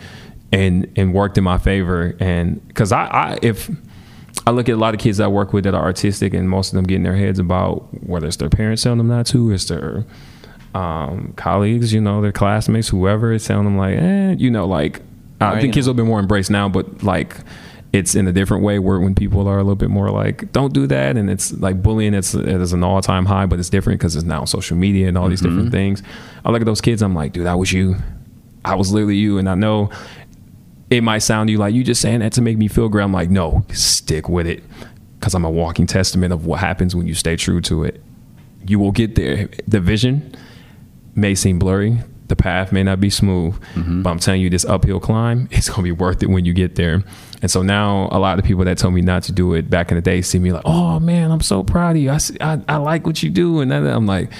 [0.54, 2.16] and and worked in my favor.
[2.20, 3.70] And because I, I if
[4.46, 6.72] I look at a lot of kids I work with that are artistic, and most
[6.72, 9.50] of them get in their heads about whether it's their parents telling them not to,
[9.52, 10.04] it's their
[10.74, 15.00] um, colleagues, you know, their classmates, whoever is telling them like, eh, you know, like
[15.40, 17.36] I Right, think you kids will be more embraced now, but like.
[17.92, 20.72] It's in a different way where when people are a little bit more like, don't
[20.72, 21.16] do that.
[21.16, 24.16] And it's like bullying, it's, it is an all time high, but it's different because
[24.16, 26.02] it's now on social media and all these different things.
[26.44, 27.94] I look at those kids, I'm like, dude, that was you.
[28.64, 29.38] I was literally you.
[29.38, 29.90] And I know
[30.90, 33.02] it might sound to you like you just saying that to make me feel good.
[33.02, 34.62] I'm like, no, stick with it
[35.18, 38.02] because I'm a walking testament of what happens when you stay true to it.
[38.66, 39.48] You will get there.
[39.66, 40.34] The vision
[41.14, 41.98] may seem blurry.
[42.28, 44.02] The path may not be smooth, mm-hmm.
[44.02, 46.54] but I'm telling you, this uphill climb, it's going to be worth it when you
[46.54, 47.02] get there.
[47.42, 49.90] And so now, a lot of people that told me not to do it back
[49.90, 52.10] in the day see me like, oh man, I'm so proud of you.
[52.10, 53.60] I, see- I, I like what you do.
[53.60, 54.30] And then I'm like,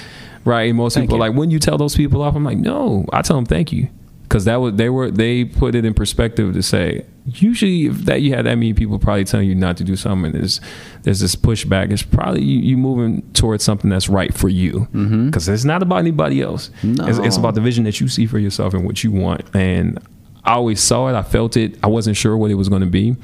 [0.45, 0.69] right.
[0.69, 1.21] And most Thank people you.
[1.21, 3.89] like, when you tell those people off, I'm like, no, I tell them thank you.
[4.35, 8.21] Cause that was, they were, they put it in perspective to say, usually if that
[8.21, 10.59] you had that many people probably telling you not to do something, there's,
[11.03, 11.89] there's this pushback.
[11.89, 14.89] It's probably you, you moving towards something that's right for you.
[14.91, 15.29] Mm-hmm.
[15.29, 16.69] Cause it's not about anybody else.
[16.83, 19.43] It's, it's about the vision that you see for yourself and what you want.
[19.55, 19.99] And
[20.43, 21.15] I always saw it.
[21.15, 21.77] I felt it.
[21.81, 23.15] I wasn't sure what it was going to be.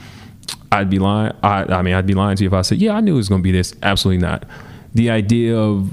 [0.71, 1.34] I'd be lying.
[1.43, 3.17] I, I mean, I'd be lying to you if I said, yeah, I knew it
[3.17, 3.76] was going to be this.
[3.84, 4.45] Absolutely not.
[4.93, 5.91] The idea of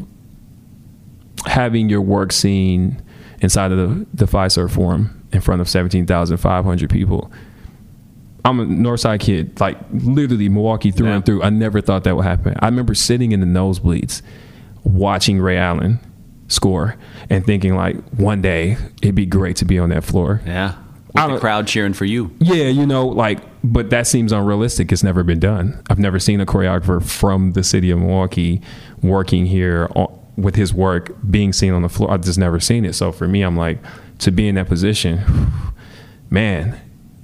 [1.45, 3.03] having your work seen
[3.41, 7.31] inside of the, the Fiserv Forum in front of 17,500 people.
[8.45, 11.17] I'm a Northside kid, like literally Milwaukee through Yeah.
[11.17, 11.43] and through.
[11.43, 12.55] I never thought that would happen.
[12.61, 14.23] I remember sitting in the nosebleeds
[14.85, 15.99] watching Ray Allen
[16.47, 16.97] score
[17.29, 20.41] and thinking like one day it'd be great to be on that floor.
[20.47, 20.75] Yeah.
[21.15, 22.31] With the crowd cheering for you.
[22.39, 24.93] Yeah, you know, like but that seems unrealistic.
[24.93, 25.83] It's never been done.
[25.91, 28.63] I've never seen a choreographer from the city of Milwaukee
[29.03, 32.11] working here on, with his work being seen on the floor.
[32.11, 32.95] I've just never seen it.
[32.95, 33.79] So for me, I'm like,
[34.21, 35.21] to be in that position,
[36.31, 36.81] man,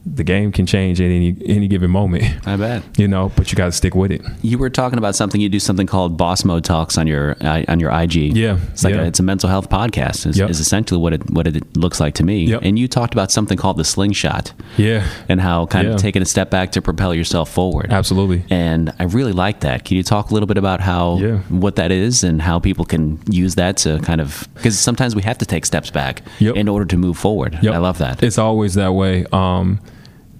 [0.06, 2.24] the game can change at any any given moment.
[2.46, 2.82] I bet.
[2.98, 4.22] You know, but you got to stick with it.
[4.42, 5.40] You were talking about something.
[5.40, 8.14] You do something called Boss Mode Talks on your on your IG.
[8.36, 9.02] Yeah, it's like yeah.
[9.02, 10.26] A, it's a mental health podcast.
[10.26, 10.50] Is, Yep.
[10.50, 12.44] is essentially what it what it looks like to me.
[12.44, 12.60] Yep.
[12.62, 15.94] And you talked about something called the slingshot Yeah, and how kind Yeah.
[15.94, 17.92] of taking a step back to propel yourself forward.
[17.92, 18.44] absolutely.
[18.50, 19.84] And I really like that.
[19.84, 21.38] Can you talk a little bit about how Yeah.
[21.48, 25.22] what that is and how people can use that to kind of because sometimes we
[25.22, 26.56] have to take steps back Yep.
[26.56, 27.58] in order to move forward.
[27.62, 28.22] I love that.
[28.22, 29.24] It's always that way.
[29.32, 29.80] Um,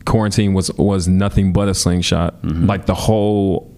[0.05, 2.41] quarantine was was nothing but a slingshot.
[2.43, 2.67] Mm-hmm.
[2.67, 3.73] Like the whole.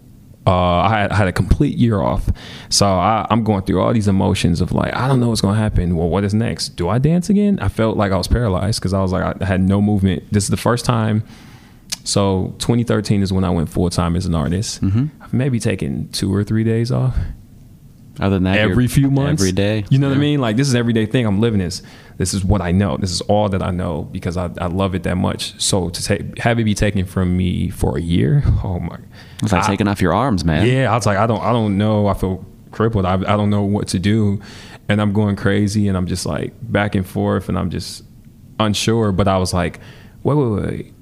[0.49, 2.31] Uh, I had, I had a complete year off,
[2.69, 5.57] so I, I'm going through all these emotions of like I don't know what's going
[5.57, 5.97] to happen.
[5.97, 6.77] Well, what is next?
[6.77, 7.59] Do I dance again?
[7.59, 10.23] I felt like I was paralyzed because I was like I had no movement.
[10.33, 11.25] This is the first time.
[12.05, 14.81] So 2013 is when I went full time as an artist.
[14.83, 15.07] Mm-hmm.
[15.21, 17.17] I've maybe taken two or three days off
[18.19, 19.85] Other than that, every few months, every day.
[19.91, 20.41] You know what I mean?
[20.41, 21.27] Like this is everyday thing.
[21.27, 21.83] I'm living this.
[22.17, 22.97] This is what I know.
[22.97, 25.61] This is all that I know because I, I love it that much.
[25.61, 28.99] So to take have it be taken from me for a year, oh my!
[29.43, 30.67] It's like I- taking off your arms, man.
[30.67, 32.07] yeah, I was like, I don't, I don't know.
[32.07, 33.05] I feel crippled.
[33.05, 34.41] I, I don't know what to do,
[34.89, 38.03] and I'm going crazy, and I'm just like back and forth, and I'm just
[38.59, 39.13] unsure.
[39.13, 39.79] But I was like,
[40.23, 40.93] wait, wait, wait.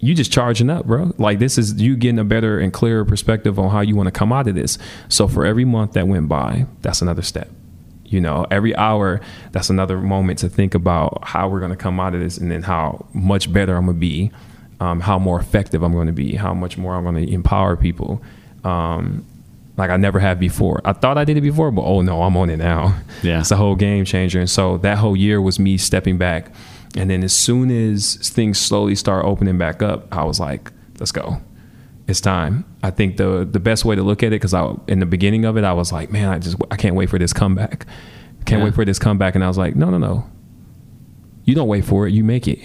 [0.00, 1.12] You just charging up, bro.
[1.18, 4.12] Like this is you getting a better and clearer perspective on how you want to
[4.12, 4.78] come out of this.
[5.08, 7.50] So for every month that went by, that's another step.
[8.06, 9.20] You know, every hour,
[9.52, 12.50] that's another moment to think about how we're going to come out of this, and
[12.50, 14.32] then how much better I'm going to be,
[14.80, 17.76] um, how more effective I'm going to be, how much more I'm going to empower
[17.76, 18.20] people.
[18.64, 19.24] Um,
[19.76, 20.80] like I never have before.
[20.84, 22.96] I thought I did it before, but oh no, I'm on it now.
[23.22, 23.40] Yeah.
[23.40, 24.40] it's a whole game changer.
[24.40, 26.52] And so that whole year was me stepping back,
[26.96, 31.12] and then as soon as things slowly start opening back up, I was like, let's
[31.12, 31.40] go.
[32.08, 32.64] It's time.
[32.82, 35.44] I think the the best way to look at it, because I in the beginning
[35.44, 37.86] of it, I was like, man, I just I can't wait for this comeback.
[38.46, 38.64] Can't Yeah.
[38.64, 39.34] wait for this comeback.
[39.36, 40.28] And I was like, no, no, no.
[41.44, 42.12] You don't wait for it.
[42.12, 42.58] You make it.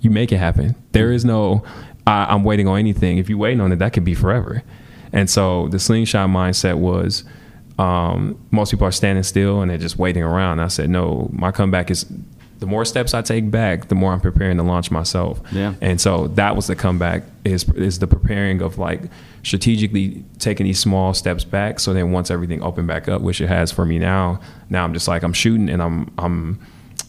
[0.00, 0.74] You make it happen.
[0.92, 1.62] There is no
[2.06, 3.18] I, I'm waiting on anything.
[3.18, 4.62] If you're waiting on it, that could be forever.
[5.12, 7.22] And so the slingshot mindset was
[7.78, 10.58] um, most people are standing still and they're just waiting around.
[10.60, 12.04] I said, no, my comeback is
[12.58, 15.40] the more steps I take back, the more I'm preparing to launch myself.
[15.52, 15.74] Yeah.
[15.80, 19.02] And so that was the comeback is is the preparing of like
[19.42, 21.80] strategically taking these small steps back.
[21.80, 24.40] So then once everything opened back up, which it has for me now,
[24.70, 26.60] now I'm just like I'm shooting and I'm I'm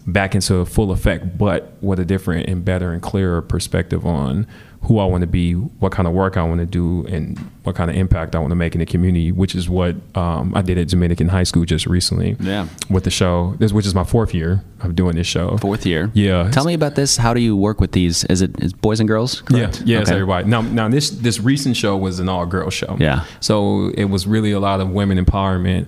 [0.05, 4.47] back into full effect, but with a different and better and clearer perspective on
[4.83, 7.75] who I want to be, what kind of work I want to do, and what
[7.75, 10.61] kind of impact I want to make in the community, which is what um, I
[10.61, 12.37] did at Dominican High School just recently.
[12.39, 12.67] Yeah.
[12.89, 15.57] With the show, this which is my fourth year of doing this show.
[15.57, 16.09] Fourth year.
[16.13, 16.49] Yeah.
[16.51, 17.17] Tell me about this.
[17.17, 18.23] How do you work with these?
[18.25, 19.41] Is it is boys and girls?
[19.41, 19.81] correct?
[19.81, 20.15] Yeah, yeah, it's Okay.
[20.15, 20.47] everybody.
[20.47, 22.95] Now, now this this recent show was an all girl show.
[22.99, 23.25] Yeah.
[23.41, 25.87] so it was really a lot of women empowerment.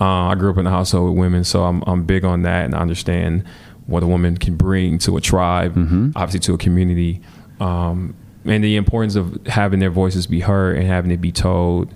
[0.00, 2.64] Uh, I grew up in a household with women, so I'm I'm big on that,
[2.64, 3.44] and I understand
[3.86, 6.10] what a woman can bring to a tribe, Mm-hmm.
[6.16, 7.20] obviously to a community,
[7.60, 11.94] um, and the importance of having their voices be heard and having it be told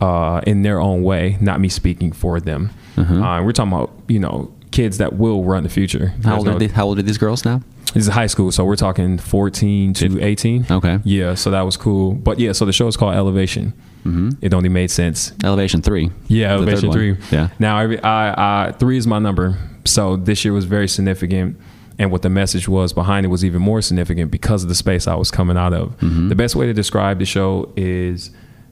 [0.00, 2.70] uh, in their own way, not me speaking for them.
[2.96, 6.14] Uh, we're talking about you know kids that will run the future.
[6.24, 7.62] How old, no- are they, how old are these girls now?
[7.94, 10.66] this is high school, so we're talking 14 to 18.
[10.70, 10.98] Okay.
[11.04, 12.12] Yeah, so that was cool.
[12.12, 13.72] But yeah, so the show is called Elevation.
[14.04, 14.30] Mm-hmm.
[14.42, 15.32] It only made sense.
[15.42, 16.10] Elevation three.
[16.28, 17.16] Yeah, Elevation three.
[17.30, 17.48] Yeah.
[17.58, 19.58] Now, every, I, I, three is my number.
[19.84, 21.58] So this year was very significant.
[21.98, 25.08] And what the message was behind it was even more significant because of the space
[25.08, 25.98] I was coming out of.
[25.98, 26.28] Mm-hmm.
[26.28, 28.30] The best way to describe the show is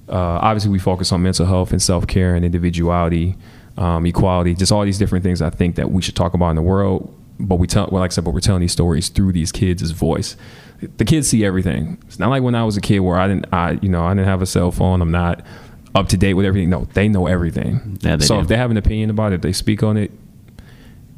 [0.09, 3.37] uh, obviously we focus on mental health and self care and individuality,
[3.77, 6.57] um, equality, just all these different things I think that we should talk about in
[6.57, 7.13] the world.
[7.39, 9.91] But we tell, well, like I said, but we're telling these stories through these kids'
[9.91, 10.37] voice.
[10.81, 11.99] The kids see everything.
[12.07, 14.15] It's not like when I was a kid where I didn't, I, you know, I
[14.15, 15.03] didn't have a cell phone.
[15.03, 15.45] I'm not
[15.95, 16.71] up to date with everything.
[16.71, 17.99] No, they know everything.
[18.01, 18.43] Yeah, they so do.
[18.43, 20.13] if they have an opinion about it, they speak on it.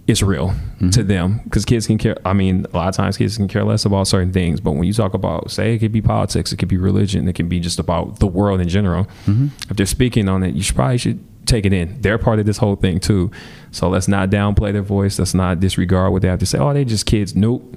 [0.08, 0.90] It's real Mm-hmm.
[0.90, 2.16] to them because kids can care.
[2.24, 4.60] I mean, a lot of times kids can care less about certain things.
[4.60, 7.34] But when you talk about, say, it could be politics, it could be religion, it
[7.34, 9.04] can be just about the world in general.
[9.26, 9.48] Mm-hmm.
[9.68, 12.00] If they're speaking on it, you should probably should take it in.
[12.00, 13.32] They're part of this whole thing too.
[13.72, 15.18] So let's not downplay their voice.
[15.18, 16.58] Let's not disregard what they have to say.
[16.58, 17.34] Oh, they're just kids.
[17.34, 17.76] Nope.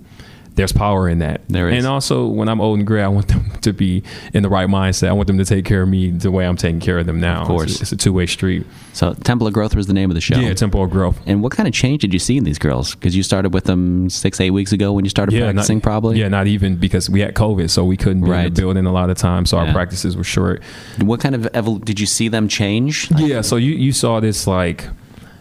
[0.56, 1.42] There's power in that.
[1.48, 1.78] There is.
[1.78, 4.68] And also, when I'm old and gray, I want them to be in the right
[4.68, 5.08] mindset.
[5.08, 7.22] I want them to take care of me the way I'm taking care of them
[7.22, 7.42] now.
[7.44, 7.72] Of course.
[7.74, 8.66] It's, it's a two way street.
[8.94, 10.38] So Temple of Growth was the name of the show.
[10.38, 11.20] Yeah, Temple of growth.
[11.26, 12.96] and what kind of change did you see in these girls?
[12.96, 16.20] Because you started with them six, eight weeks ago when you started practicing, not, probably.
[16.20, 18.92] Yeah, not even because we had COVID, so we couldn't be in the building a
[18.92, 19.68] lot of times, so Yeah.
[19.68, 20.62] our practices were short.
[21.00, 23.10] What kind of evol- did you see them change?
[23.16, 24.88] Yeah, so you you saw this like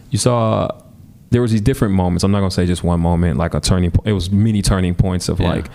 [0.09, 0.69] you saw
[1.31, 2.23] there was these different moments.
[2.23, 3.91] I'm not gonna say just one moment, like a turning.
[3.91, 4.07] point.
[4.07, 5.49] It was many turning points of Yeah.
[5.49, 5.69] like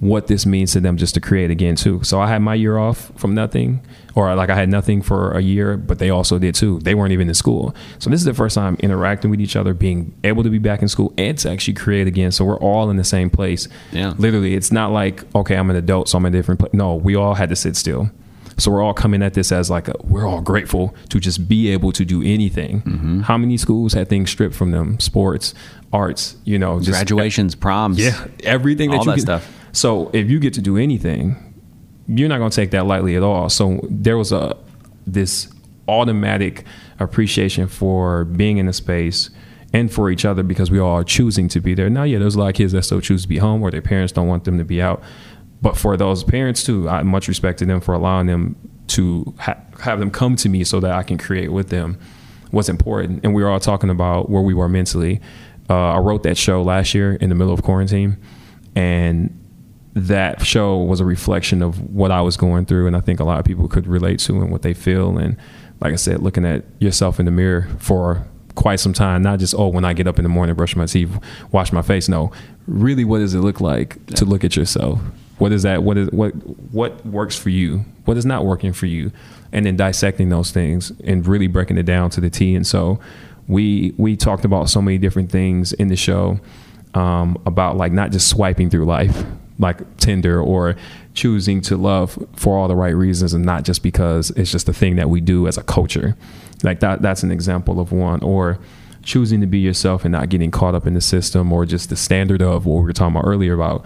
[0.00, 1.98] what this means to them just to create again too.
[2.04, 3.80] So I had my year off from nothing,
[4.14, 6.78] or like I had nothing for a year, but they also did too.
[6.84, 9.74] They weren't even in school, so this is the first time interacting with each other,
[9.74, 12.30] being able to be back in school and to actually create again.
[12.30, 13.66] So we're all in the same place.
[13.90, 14.14] Yeah.
[14.18, 16.72] literally, it's not like okay, I'm an adult, so I'm in a different place.
[16.74, 18.08] No, we all had to sit still.
[18.58, 21.68] So we're all coming at this as like a, we're all grateful to just be
[21.70, 22.82] able to do anything.
[22.82, 23.20] Mm-hmm.
[23.20, 24.98] How many schools had things stripped from them?
[25.00, 25.54] Sports,
[25.92, 27.98] arts, you know, just Graduations, proms.
[27.98, 29.54] yeah, everything that All you that can- stuff.
[29.72, 31.54] So if you get to do anything,
[32.08, 33.48] you're not going to take that lightly at all.
[33.48, 34.56] So there was a
[35.06, 35.48] this
[35.86, 36.64] automatic
[36.98, 39.30] appreciation for being in a space
[39.72, 41.90] and for each other because we all are choosing to be there.
[41.90, 43.82] Now, yeah, there's a lot of kids that still choose to be home or their
[43.82, 45.02] parents don't want them to be out.
[45.60, 48.56] But for those parents too, I much respect to them for allowing them
[48.88, 51.98] to ha- have them come to me so that I can create with them
[52.50, 53.20] what's important.
[53.24, 55.20] And we were all talking about where we were mentally.
[55.68, 58.16] Uh, I wrote that show last year in the middle of quarantine,
[58.74, 59.34] and
[59.94, 63.24] that show was a reflection of what I was going through, and I think a
[63.24, 65.18] lot of people could relate to and what they feel.
[65.18, 65.36] And
[65.80, 69.54] like I said, looking at yourself in the mirror for quite some time, not just
[69.54, 71.10] oh, when I get up in the morning, brush my teeth,
[71.52, 72.08] wash my face.
[72.08, 72.32] No,
[72.66, 75.00] really, what does it look like to look at yourself?
[75.38, 75.82] What is that?
[75.82, 76.32] What is what
[76.72, 77.84] what works for you?
[78.04, 79.12] What is not working for you?
[79.52, 82.54] And then dissecting those things and really breaking it down to the T.
[82.54, 83.00] And so
[83.46, 86.40] we we talked about so many different things in the show
[86.94, 89.24] um, about like not just swiping through life
[89.58, 90.76] like Tinder or
[91.14, 94.72] choosing to love for all the right reasons and not just because it's just a
[94.72, 96.16] thing that we do as a culture.
[96.62, 98.58] Like that that's an example of one or
[99.02, 101.96] choosing to be yourself and not getting caught up in the system or just the
[101.96, 103.84] standard of what we were talking about earlier about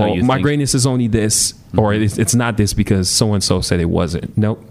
[0.00, 3.42] well, my think- greatness is only this or it's, it's not this because so and
[3.42, 4.36] so said it wasn't.
[4.36, 4.64] Nope.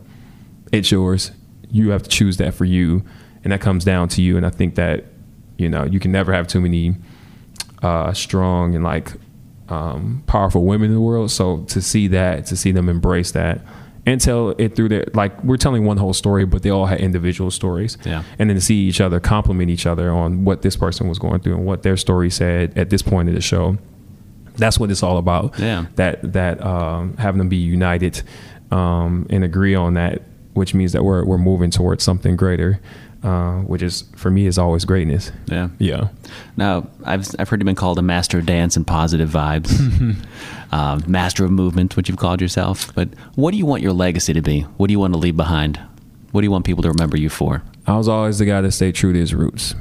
[0.72, 1.32] It's yours.
[1.70, 3.04] You have to choose that for you
[3.44, 5.06] and that comes down to you and I think that
[5.58, 6.96] you know, you can never have too many
[7.82, 9.14] uh, strong and like
[9.70, 11.32] um, powerful women in the world.
[11.32, 13.62] So to see that, to see them embrace that,
[14.06, 17.00] and tell it through their like we're telling one whole story, but they all had
[17.00, 17.98] individual stories.
[18.06, 18.24] Yeah.
[18.38, 21.40] And then to see each other compliment each other on what this person was going
[21.40, 23.78] through and what their story said at this point of the show.
[24.58, 25.58] That's what it's all about.
[25.60, 25.86] Yeah.
[25.96, 28.22] That that um, having them be united
[28.72, 30.22] um, and agree on that,
[30.54, 32.80] which means that we're we're moving towards something greater,
[33.24, 35.32] uh, which is for me is always greatness.
[35.48, 35.70] Yeah.
[35.80, 36.10] Yeah.
[36.58, 40.16] Now, I've, I've heard you've been called a master of dance and positive vibes,
[40.72, 42.94] um, master of movement, what you've called yourself.
[42.94, 44.62] But what do you want your legacy to be?
[44.78, 45.80] What do you want to leave behind?
[46.32, 47.64] What do you want people to remember you for?
[47.88, 49.74] I was always the guy that stayed true to his roots,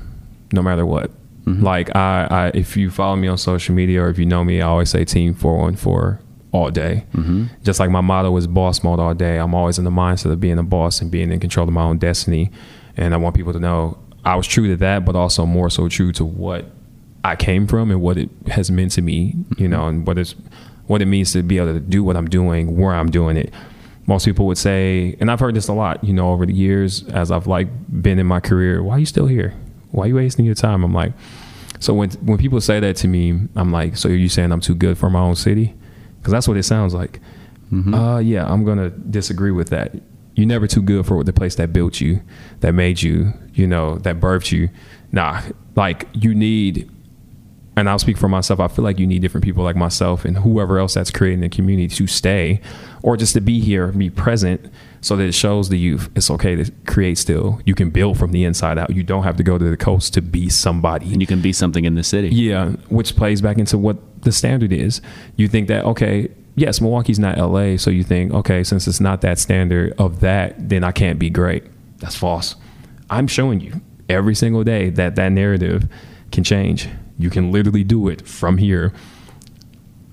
[0.52, 1.10] no matter what.
[1.46, 4.60] Like I, I, if you follow me on social media or if you know me,
[4.60, 6.20] I always say Team Four One Four
[6.52, 7.04] all day.
[7.14, 7.46] Mm-hmm.
[7.62, 9.38] Just like my motto is boss mode all day.
[9.38, 11.82] I'm always in the mindset of being a boss and being in control of my
[11.82, 12.50] own destiny.
[12.96, 15.88] And I want people to know I was true to that, but also more so
[15.88, 16.66] true to what
[17.24, 19.34] I came from and what it has meant to me.
[19.58, 20.34] You know, and what it's
[20.86, 23.52] what it means to be able to do what I'm doing, where I'm doing it
[24.06, 27.04] most people would say, and I've heard this a lot, you know, over the years
[27.08, 27.68] as I've like
[28.02, 29.54] been in my career, why are you still here?
[29.94, 30.82] Why are you wasting your time?
[30.82, 31.12] I'm like,
[31.78, 34.60] so when when people say that to me, I'm like, so are you saying I'm
[34.60, 35.74] too good for my own city?
[36.18, 37.20] Because that's what it sounds like.
[37.94, 39.94] Uh, yeah, I'm gonna disagree with that.
[40.34, 42.22] You're never too good for the place that built you,
[42.60, 44.68] that made you, you know, that birthed you.
[45.12, 45.42] Nah,
[45.76, 46.90] like you need
[47.76, 48.60] and I'll speak for myself.
[48.60, 51.48] I feel like you need different people like myself and whoever else that's creating the
[51.48, 52.60] community to stay
[53.02, 54.72] or just to be here, be present
[55.04, 57.60] so that it shows the youth it's okay to create still.
[57.66, 58.88] You can build from the inside out.
[58.96, 61.12] You don't have to go to the coast to be somebody.
[61.12, 62.28] And you can be something in the city.
[62.28, 65.02] Yeah, which plays back into what the standard is.
[65.36, 69.20] You think that okay, yes, Milwaukee's not LA, so you think okay, since it's not
[69.20, 71.64] that standard of that, then I can't be great.
[71.98, 72.56] That's false.
[73.10, 75.86] I'm showing you every single day that that narrative
[76.32, 76.88] can change.
[77.18, 78.94] You can literally do it from here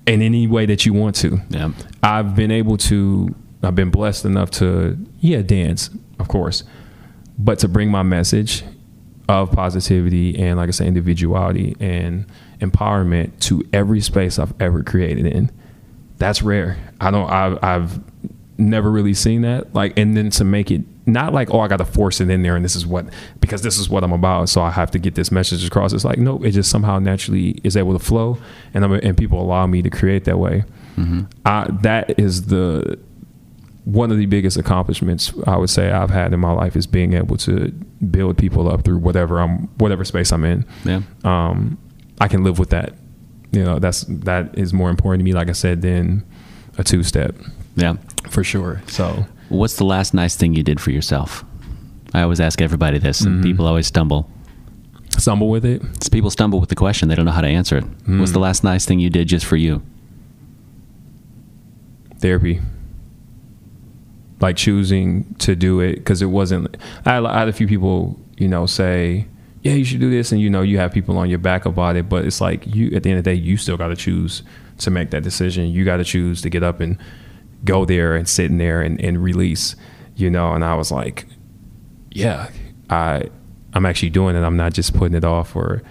[0.06, 1.40] in any way that you want to.
[1.48, 1.70] Yeah.
[2.02, 6.64] I've been able to, I've been blessed enough to, yeah, dance, of course,
[7.38, 8.64] but to bring my message
[9.28, 12.26] of positivity and, like I say, individuality and
[12.60, 15.50] empowerment to every space I've ever created in.
[16.18, 16.78] That's rare.
[17.00, 18.00] I don't, I've, I've
[18.58, 19.74] never really seen that.
[19.74, 22.42] Like, and then to make it not like, oh, I got to force it in
[22.42, 23.06] there and this is what,
[23.40, 24.48] because this is what I'm about.
[24.48, 25.92] So I have to get this message across.
[25.92, 28.38] It's like, no, it just somehow naturally is able to flow
[28.72, 30.64] and, I'm, and people allow me to create that way.
[30.96, 31.22] Mm-hmm.
[31.44, 32.98] I, that is the,
[33.84, 37.14] one of the biggest accomplishments I would say I've had in my life is being
[37.14, 37.72] able to
[38.10, 40.64] build people up through whatever I'm, whatever space I'm in.
[40.84, 41.00] Yeah.
[41.24, 41.78] Um,
[42.20, 42.94] I can live with that.
[43.50, 45.32] You know, that's that is more important to me.
[45.32, 46.24] Like I said, than
[46.78, 47.34] a two step
[47.74, 47.94] Yeah.
[48.30, 48.82] for sure.
[48.86, 51.44] So What's the last nice thing you did for yourself?
[52.14, 53.42] I always ask everybody this, and Mm-hmm.
[53.42, 54.30] people always stumble.
[55.18, 55.82] stumble with it.
[55.96, 57.84] It's people stumble with the question; they don't know how to answer it.
[58.06, 59.82] What's the last nice thing you did just for you?
[62.18, 62.60] therapy.
[64.42, 66.76] Like choosing to do it because it wasn't.
[67.06, 69.26] I had, I had a few people, you know, say,
[69.62, 71.94] "Yeah, you should do this," and you know, you have people on your back about
[71.94, 72.08] it.
[72.08, 74.42] But it's like you, at the end of the day, you still got to choose
[74.78, 75.70] to make that decision.
[75.70, 76.98] You got to choose to get up and
[77.64, 79.76] go there and sit in there and, and release,
[80.16, 80.52] you know.
[80.54, 81.26] And I was like,
[82.10, 82.50] "Yeah,
[82.90, 83.30] I,
[83.74, 84.40] I'm actually doing it.
[84.40, 85.82] I'm not just putting it off or."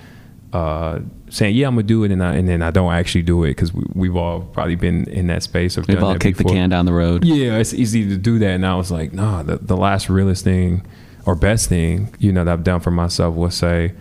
[0.53, 0.99] Uh,
[1.29, 3.51] saying yeah I'm gonna do it and I, and then I don't actually do it
[3.51, 6.69] because we, we've all probably been in that space of We've all kicked the can
[6.69, 7.23] down the road.
[7.23, 8.49] Yeah, it's easy to do that.
[8.49, 10.85] And I was like, nah, the, the last realest thing
[11.25, 13.93] or best thing, you know, that I've done for myself was say,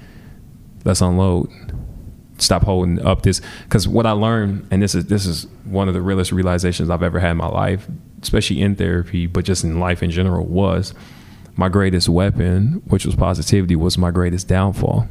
[0.85, 1.49] let's unload.
[2.39, 3.41] Stop holding up this.
[3.65, 7.03] Because what I learned, and this is this is one of the realest realizations I've
[7.03, 7.87] ever had in my life,
[8.23, 10.95] especially in therapy, but just in life in general, was
[11.55, 15.09] my greatest weapon, which was positivity, was my greatest downfall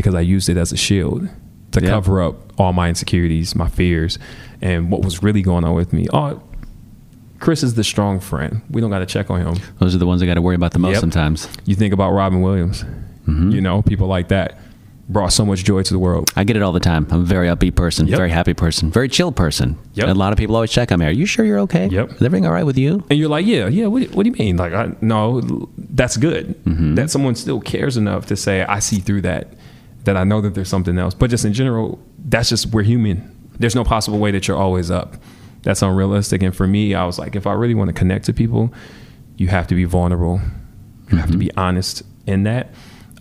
[0.00, 1.28] because I used it as a shield
[1.72, 1.90] to Yeah.
[1.90, 4.18] cover up all my insecurities, my fears,
[4.60, 6.06] and what was really going on with me.
[6.12, 6.40] Oh,
[7.38, 8.60] Chris is the strong friend.
[8.70, 9.54] We don't got to check on him.
[9.78, 11.00] Those are the ones I got to worry about the most Yep.
[11.00, 11.48] sometimes.
[11.64, 12.84] You think about Robin Williams,
[13.28, 13.50] Mm-hmm.
[13.50, 14.58] you know, people like that
[15.08, 16.30] brought so much joy to the world.
[16.36, 17.06] I get it all the time.
[17.10, 18.16] I'm a very upbeat person, Yep.
[18.16, 19.76] very happy person, very chill person.
[19.94, 20.08] Yep.
[20.08, 21.06] A lot of people always check on me.
[21.06, 21.88] Are you sure you're okay?
[21.90, 22.12] Yep.
[22.12, 23.04] Is everything all right with you?
[23.10, 23.86] And you're like, yeah, yeah.
[23.86, 24.56] What, what do you mean?
[24.56, 26.54] Like, I, no, that's good.
[26.64, 26.94] Mm-hmm.
[26.96, 29.54] That someone still cares enough to say, I see through that,
[30.04, 31.14] that I know that there's something else.
[31.14, 33.36] But just in general, that's just we're human.
[33.58, 35.16] There's no possible way that you're always up.
[35.62, 36.42] That's unrealistic.
[36.42, 38.72] And for me, I was like, if I really want to connect to people,
[39.36, 40.40] you have to be vulnerable.
[41.12, 42.72] You have to be honest in that.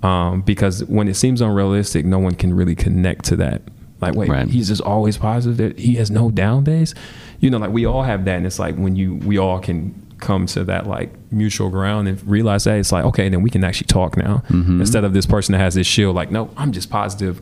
[0.01, 3.61] Um, because when it seems unrealistic, no one can really connect to that.
[3.99, 4.47] Like, wait, Right.
[4.47, 5.57] he's just always positive.
[5.57, 6.95] That he has no down days.
[7.41, 9.93] You know, like we all have that, and it's like when you we all can
[10.19, 13.63] come to that like mutual ground and realize that it's like okay, then we can
[13.63, 14.79] actually talk now mm-hmm.
[14.81, 16.15] instead of this person that has this shield.
[16.15, 17.41] Like, no, I'm just positive.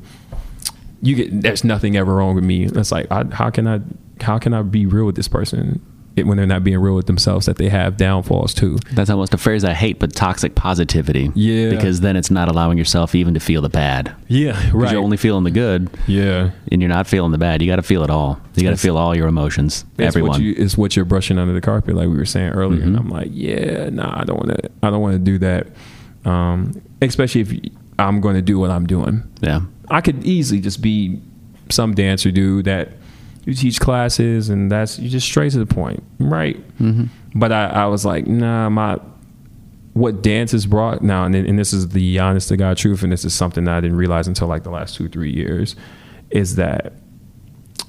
[1.02, 2.66] You get there's nothing ever wrong with me.
[2.66, 3.82] It's like I, how can I
[4.22, 5.82] how can I be real with this person
[6.18, 8.78] it- when they're not being real with themselves that they have downfalls too.
[8.94, 11.32] That's almost a phrase I hate, but toxic positivity.
[11.36, 11.70] Yeah.
[11.70, 14.14] Because then it's not allowing yourself even to feel the bad.
[14.28, 16.50] Yeah, Because you're only feeling the good yeah.
[16.72, 17.62] and you're not feeling the bad.
[17.62, 18.40] You got to feel it all.
[18.56, 19.86] You got to feel all your emotions.
[19.98, 20.32] It's everyone.
[20.32, 22.82] what you it's what you're brushing under the carpet, like we were saying earlier.
[22.84, 24.70] And I'm like, yeah, nah, I don't want to.
[24.82, 25.68] I don't want to do that.
[26.26, 27.54] Um, especially if
[28.00, 29.24] I'm going to do what I'm doing.
[29.42, 29.62] yeah.
[29.90, 31.22] I could easily just be
[31.70, 32.90] some dancer dude that
[33.48, 36.58] you teach classes and that's you just straight to the point, right?
[36.80, 37.06] Mm-hmm.
[37.34, 39.00] But I, I was like, nah, my
[39.94, 43.12] what dance has brought now, and, and this is the honest to God truth, and
[43.12, 45.78] this is something that I didn't realize until like the last two three years,
[46.30, 46.92] is that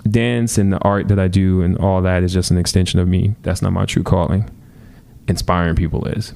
[0.09, 3.09] dance and the art that I do and all that is just an extension of
[3.09, 3.35] me.
[3.43, 4.49] That's not my true calling.
[5.27, 6.33] Inspiring people is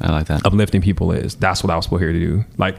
[0.00, 0.46] I like that.
[0.46, 1.34] uplifting people is.
[1.34, 2.44] That's what I was put here to do.
[2.56, 2.76] Like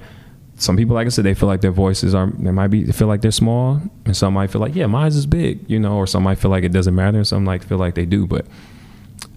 [0.62, 2.28] some people, like I said, they feel like their voices are.
[2.28, 5.16] They might be they feel like they're small, and some might feel like yeah, mine's
[5.16, 7.64] is big, you know, or some might feel like it doesn't matter, and some like
[7.64, 8.28] feel like they do.
[8.28, 8.46] But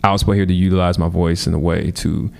[0.03, 2.31] I was put here to utilize my voice in a way to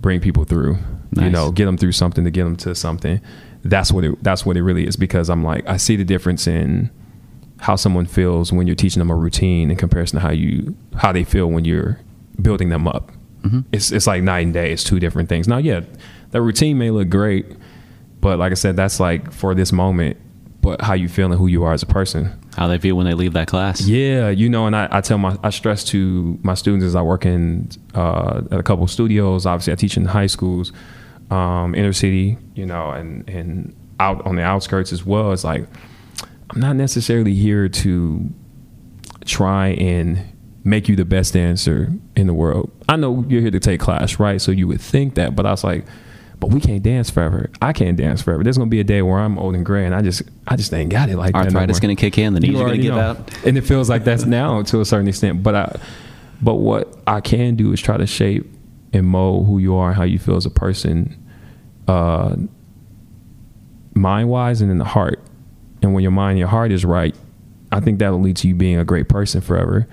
[0.00, 0.78] bring people through.
[1.16, 3.20] You know, get them through something to get them to something.
[3.62, 4.22] That's what it.
[4.22, 4.96] That's what it really is.
[4.96, 6.90] Because I'm like, I see the difference in
[7.58, 11.12] how someone feels when you're teaching them a routine in comparison to how you how
[11.12, 12.00] they feel when you're
[12.40, 13.12] building them up.
[13.42, 13.60] Mm-hmm.
[13.72, 14.72] It's it's like night and day.
[14.72, 15.46] It's two different things.
[15.46, 15.80] Now, yeah,
[16.30, 17.46] the routine may look great,
[18.20, 20.16] but like I said, that's like for this moment.
[20.62, 22.38] But how you feel and who you are as a person.
[22.54, 23.80] How they feel when they leave that class.
[23.80, 27.00] Yeah, you know, and I, I tell my I stress to my students as I
[27.00, 29.46] work in uh, at a couple of studios.
[29.46, 30.72] Obviously, I teach in high schools,
[31.30, 35.32] um, inner city, you know, and and out on the outskirts as well.
[35.32, 35.66] It's like
[36.50, 38.28] I'm not necessarily here to
[39.24, 40.22] try and
[40.64, 42.70] make you the best dancer in the world.
[42.88, 44.40] I know you're here to take class, right?
[44.40, 45.86] So you would think that, but I was like,
[46.40, 47.50] but we can't dance forever.
[47.60, 48.42] I can't dance forever.
[48.42, 50.72] There's gonna be a day where I'm old and gray, and I just I just
[50.74, 51.38] ain't got it like that.
[51.40, 52.34] no Arthritis going to kick in.
[52.34, 53.34] The knees You are going to already give know.
[53.36, 53.46] out.
[53.46, 55.42] and it feels like that's now to a certain extent.
[55.42, 55.80] But I,
[56.42, 58.46] but what I can do is try to shape
[58.92, 61.16] and mold who you are and how you feel as a person,
[61.86, 62.34] uh,
[63.94, 65.20] mind wise and in the heart.
[65.82, 67.14] And when your mind and your heart is right,
[67.72, 69.86] I think that'll lead to you being a great person forever.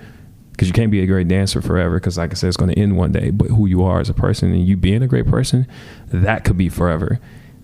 [0.58, 2.00] Because you can't be a great dancer forever.
[2.00, 3.30] Because like I said, it's going to end one day.
[3.30, 5.68] But who you are as a person and you being a great person,
[6.08, 7.20] that could be forever.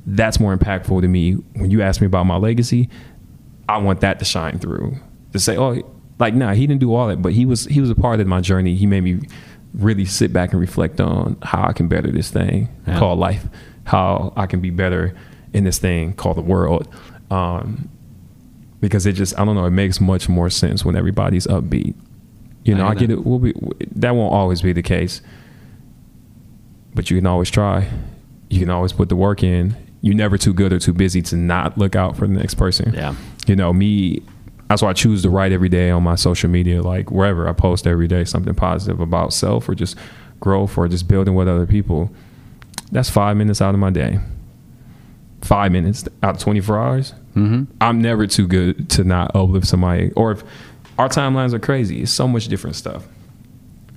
[0.07, 1.33] That's more impactful to me.
[1.55, 2.89] When you ask me about my legacy,
[3.69, 4.97] I want that to shine through.
[5.33, 5.83] To say, oh,
[6.21, 8.29] like, nah, he didn't do all that, but he was he was a part of
[8.29, 8.77] my journey.
[8.77, 9.19] He made me
[9.73, 13.01] really sit back and reflect on how I can better this thing Yeah.
[13.01, 13.45] called life,
[13.83, 15.17] how I can be better
[15.53, 16.87] in this thing called the world.
[17.33, 17.89] Um,
[18.81, 21.97] because it just I don't know, it makes much more sense when everybody's upbeat.
[22.65, 23.25] You know, I, hear get it.
[23.25, 23.55] We'll be,
[23.97, 25.21] that won't always be the case,
[26.95, 27.89] but you can always try.
[28.49, 29.77] You can always put the work in.
[30.01, 32.93] You're never too good or too busy to not look out for the next person
[32.93, 33.15] Yeah.
[33.47, 34.23] you know me
[34.69, 37.53] that's why I choose to write every day on my social media, like wherever I
[37.53, 39.97] post every day something positive about self or just
[40.41, 42.11] growth or just building with other people.
[42.91, 44.19] That's five minutes out of my day.
[45.43, 47.13] Five minutes out of 24 hours.
[47.37, 47.65] Mm-hmm.
[47.81, 50.11] I'm never too good to not uplift somebody.
[50.13, 50.43] Or if
[50.99, 53.07] our timelines are crazy, it's so much different stuff.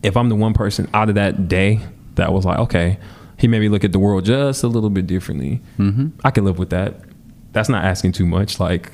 [0.04, 1.82] If I'm the one person out of that day
[2.16, 3.00] that was like, okay,
[3.38, 6.10] he made me look at the world just a little bit differently, mm-hmm.
[6.24, 6.96] I can live with that.
[7.52, 8.60] That's not asking too much.
[8.60, 8.92] Like,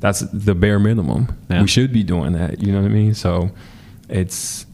[0.00, 1.34] that's the bare minimum.
[1.48, 1.62] Yeah.
[1.62, 2.62] We should be doing that.
[2.62, 3.14] You know what I mean?
[3.14, 3.50] So
[4.08, 4.66] it's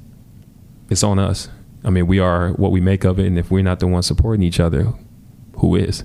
[0.88, 1.48] it's on us.
[1.84, 4.06] I mean, we are what we make of it, and if we're not the ones
[4.06, 4.92] supporting each other,
[5.58, 6.04] who is?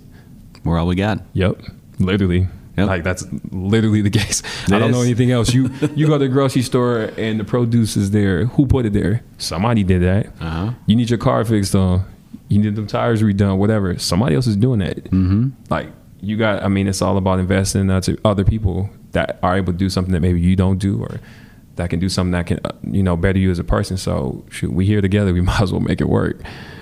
[0.63, 1.21] We're all we got.
[1.33, 1.61] Yep,
[1.99, 2.47] literally.
[2.77, 2.87] Yep.
[2.87, 4.41] Like that's literally the case.
[4.67, 4.95] It I don't is.
[4.95, 5.53] know anything else.
[5.53, 8.45] You you go to the grocery store and the produce is there.
[8.45, 9.23] Who put it there?
[9.37, 10.27] Somebody did that.
[10.41, 10.71] Uh-huh.
[10.85, 12.05] You need your car fixed on.
[12.49, 13.57] You need them tires redone.
[13.57, 13.97] Whatever.
[13.97, 15.05] Somebody else is doing that.
[15.05, 15.49] Mm-hmm.
[15.69, 15.87] Like
[16.21, 16.63] you got.
[16.63, 20.11] I mean, it's all about investing into other people that are able to do something
[20.13, 21.19] that maybe you don't do, or
[21.75, 23.97] that can do something that can uh, you know better you as a person.
[23.97, 25.33] So shoot, we here together.
[25.33, 26.41] We might as well make it work.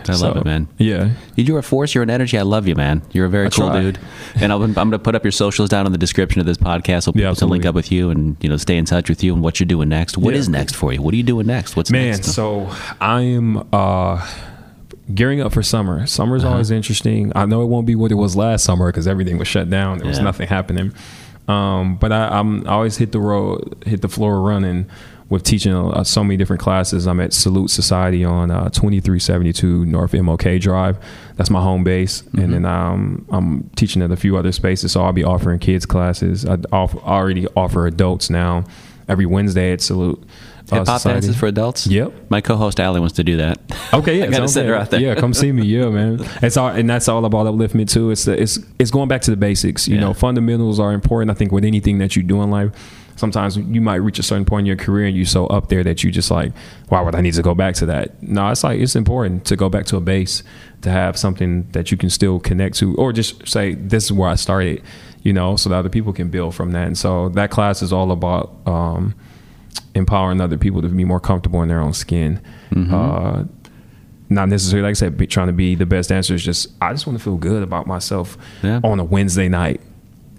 [0.10, 0.68] I so, love it, man.
[0.78, 1.96] Yeah, you're a force.
[1.96, 2.38] You're an energy.
[2.38, 3.02] I love you, man.
[3.12, 3.82] You're a very I cool try.
[3.82, 4.00] dude.
[4.36, 6.58] And i am going to put up your socials down in the description of this
[6.58, 9.10] podcast so people yeah, can link up with you and you know stay in touch
[9.10, 10.18] with you and what you're doing next.
[10.18, 10.40] What yeah.
[10.40, 11.02] is next for you?
[11.02, 11.76] What are you doing next?
[11.76, 12.12] What's man?
[12.12, 12.34] Next?
[12.34, 12.70] So
[13.00, 13.68] I am.
[13.74, 14.28] uh
[15.14, 16.08] gearing up for summer.
[16.08, 16.54] Summer's uh-huh.
[16.54, 17.32] always interesting.
[17.36, 19.98] I know it won't be what it was last summer because everything was shut down.
[19.98, 20.24] There was yeah.
[20.24, 20.94] nothing happening.
[21.48, 24.90] Um, but I, am always hit the road, hit the floor running
[25.30, 27.08] with teaching uh, so many different classes.
[27.08, 31.00] I'm at Salute Society on uh, 2372 North MLK Drive.
[31.36, 32.40] That's my home base, mm-hmm.
[32.40, 34.92] and then um, I'm teaching at a few other spaces.
[34.92, 36.46] So I'll be offering kids classes.
[36.46, 38.64] I already offer adults now
[39.08, 40.24] every Wednesday at Salute.
[40.74, 41.88] Hip hop dances for adults.
[41.88, 42.14] Yep.
[42.30, 43.60] My co-host Allie wants to do that.
[43.94, 45.00] Okay, yeah, I gotta send her out there.
[45.00, 45.66] Yeah, come see me.
[45.66, 46.20] Yeah, man.
[46.42, 48.12] It's all, and that's all about upliftment too.
[48.12, 49.88] It's the, it's it's going back to the basics.
[49.88, 50.02] You yeah.
[50.02, 51.32] know, fundamentals are important.
[51.32, 52.72] I think with anything that you do in life,
[53.16, 55.84] sometimes you might reach a certain point in your career and you're so up there
[55.84, 56.52] that you just like,
[56.90, 58.22] why would I need to go back to that?
[58.22, 60.44] No, it's like it's important to go back to a base
[60.82, 64.30] to have something that you can still connect to, or just say this is where
[64.30, 64.84] I started.
[65.22, 66.86] You know, so that other people can build from that.
[66.86, 68.58] And so that class is all about.
[68.66, 69.16] Um,
[69.96, 72.42] empowering other people to be more comfortable in their own skin.
[72.72, 72.94] Mm-hmm.
[72.94, 73.44] Uh,
[74.30, 76.34] not necessarily, like I said, be, trying to be the best dancer.
[76.34, 78.80] Is just I just want to feel good about myself yeah.
[78.84, 79.82] on a Wednesday night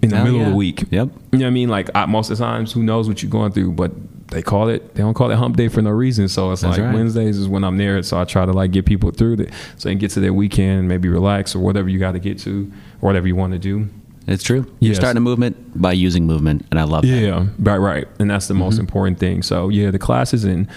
[0.01, 0.45] in the Hell middle yeah.
[0.45, 0.81] of the week.
[0.91, 1.09] Yep.
[1.31, 1.69] You know what I mean?
[1.69, 3.91] Like I, most of the times, who knows what you're going through, but
[4.29, 6.27] they call it they don't call it hump day for no reason.
[6.27, 6.93] So it's That's like right.
[6.93, 8.01] Wednesdays is when I'm there.
[8.03, 10.33] So I try to like get people through it so they can get to their
[10.33, 12.71] weekend, maybe relax or whatever you got to get to,
[13.01, 13.89] or whatever you want to do.
[14.27, 14.65] It's true.
[14.79, 14.97] You're yes.
[14.97, 17.21] starting a movement by using movement, and I love yeah, that.
[17.21, 18.07] Yeah, right, right.
[18.19, 18.63] And that's the mm-hmm.
[18.63, 19.43] most important thing.
[19.43, 20.67] So, yeah, the classes, and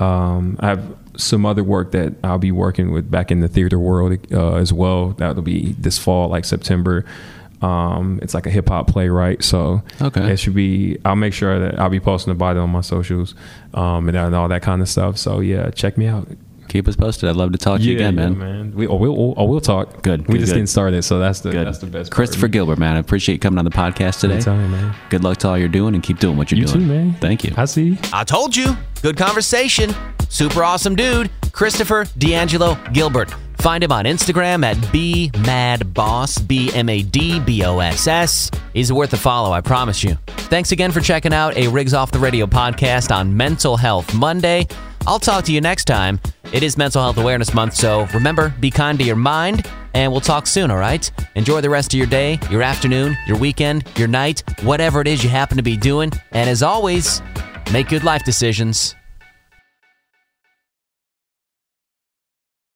[0.00, 3.78] um, I have some other work that I'll be working with back in the theater
[3.78, 5.10] world uh, as well.
[5.10, 7.04] That'll be this fall, like September.
[7.62, 10.32] Um, it's like a hip hop playwright, so okay.
[10.32, 10.98] it should be.
[11.04, 13.34] I'll make sure that I'll be posting about it on my socials
[13.72, 15.16] um, and, and all that kind of stuff.
[15.16, 16.28] So yeah, check me out
[16.76, 17.28] keep us posted.
[17.28, 18.32] I'd love to talk to you again, man.
[18.32, 18.72] Yeah, man.
[18.74, 20.02] We, oh, we'll, oh, oh, we'll talk.
[20.02, 20.28] Good.
[20.28, 20.56] We good, just good.
[20.56, 21.66] getting started, so that's the good.
[21.66, 22.12] that's the best.
[22.12, 22.96] Christopher Gilbert, man.
[22.96, 24.34] I appreciate you coming on the podcast today.
[24.34, 24.94] Anytime, man.
[25.08, 26.82] Good luck to all you're doing, and keep doing what you're you doing.
[26.82, 27.14] You too, man.
[27.14, 27.54] Thank you.
[27.56, 27.98] I see.
[28.12, 28.76] I told you.
[29.02, 29.94] Good conversation.
[30.28, 33.32] Super awesome dude, Christopher D'Angelo Gilbert.
[33.58, 38.50] Find him on Instagram at bmadboss, B M A D B O S S.
[38.74, 40.16] He's worth a follow, I promise you.
[40.26, 44.66] Thanks again for checking out a Riggs Off the Radio podcast on Mental Health Monday.
[45.06, 46.20] I'll talk to you next time.
[46.52, 50.20] It is Mental Health Awareness Month, so remember, be kind to your mind, and we'll
[50.20, 51.10] talk soon, all right?
[51.34, 55.24] Enjoy the rest of your day, your afternoon, your weekend, your night, whatever it is
[55.24, 56.12] you happen to be doing.
[56.32, 57.20] And as always,
[57.72, 58.94] make good life decisions.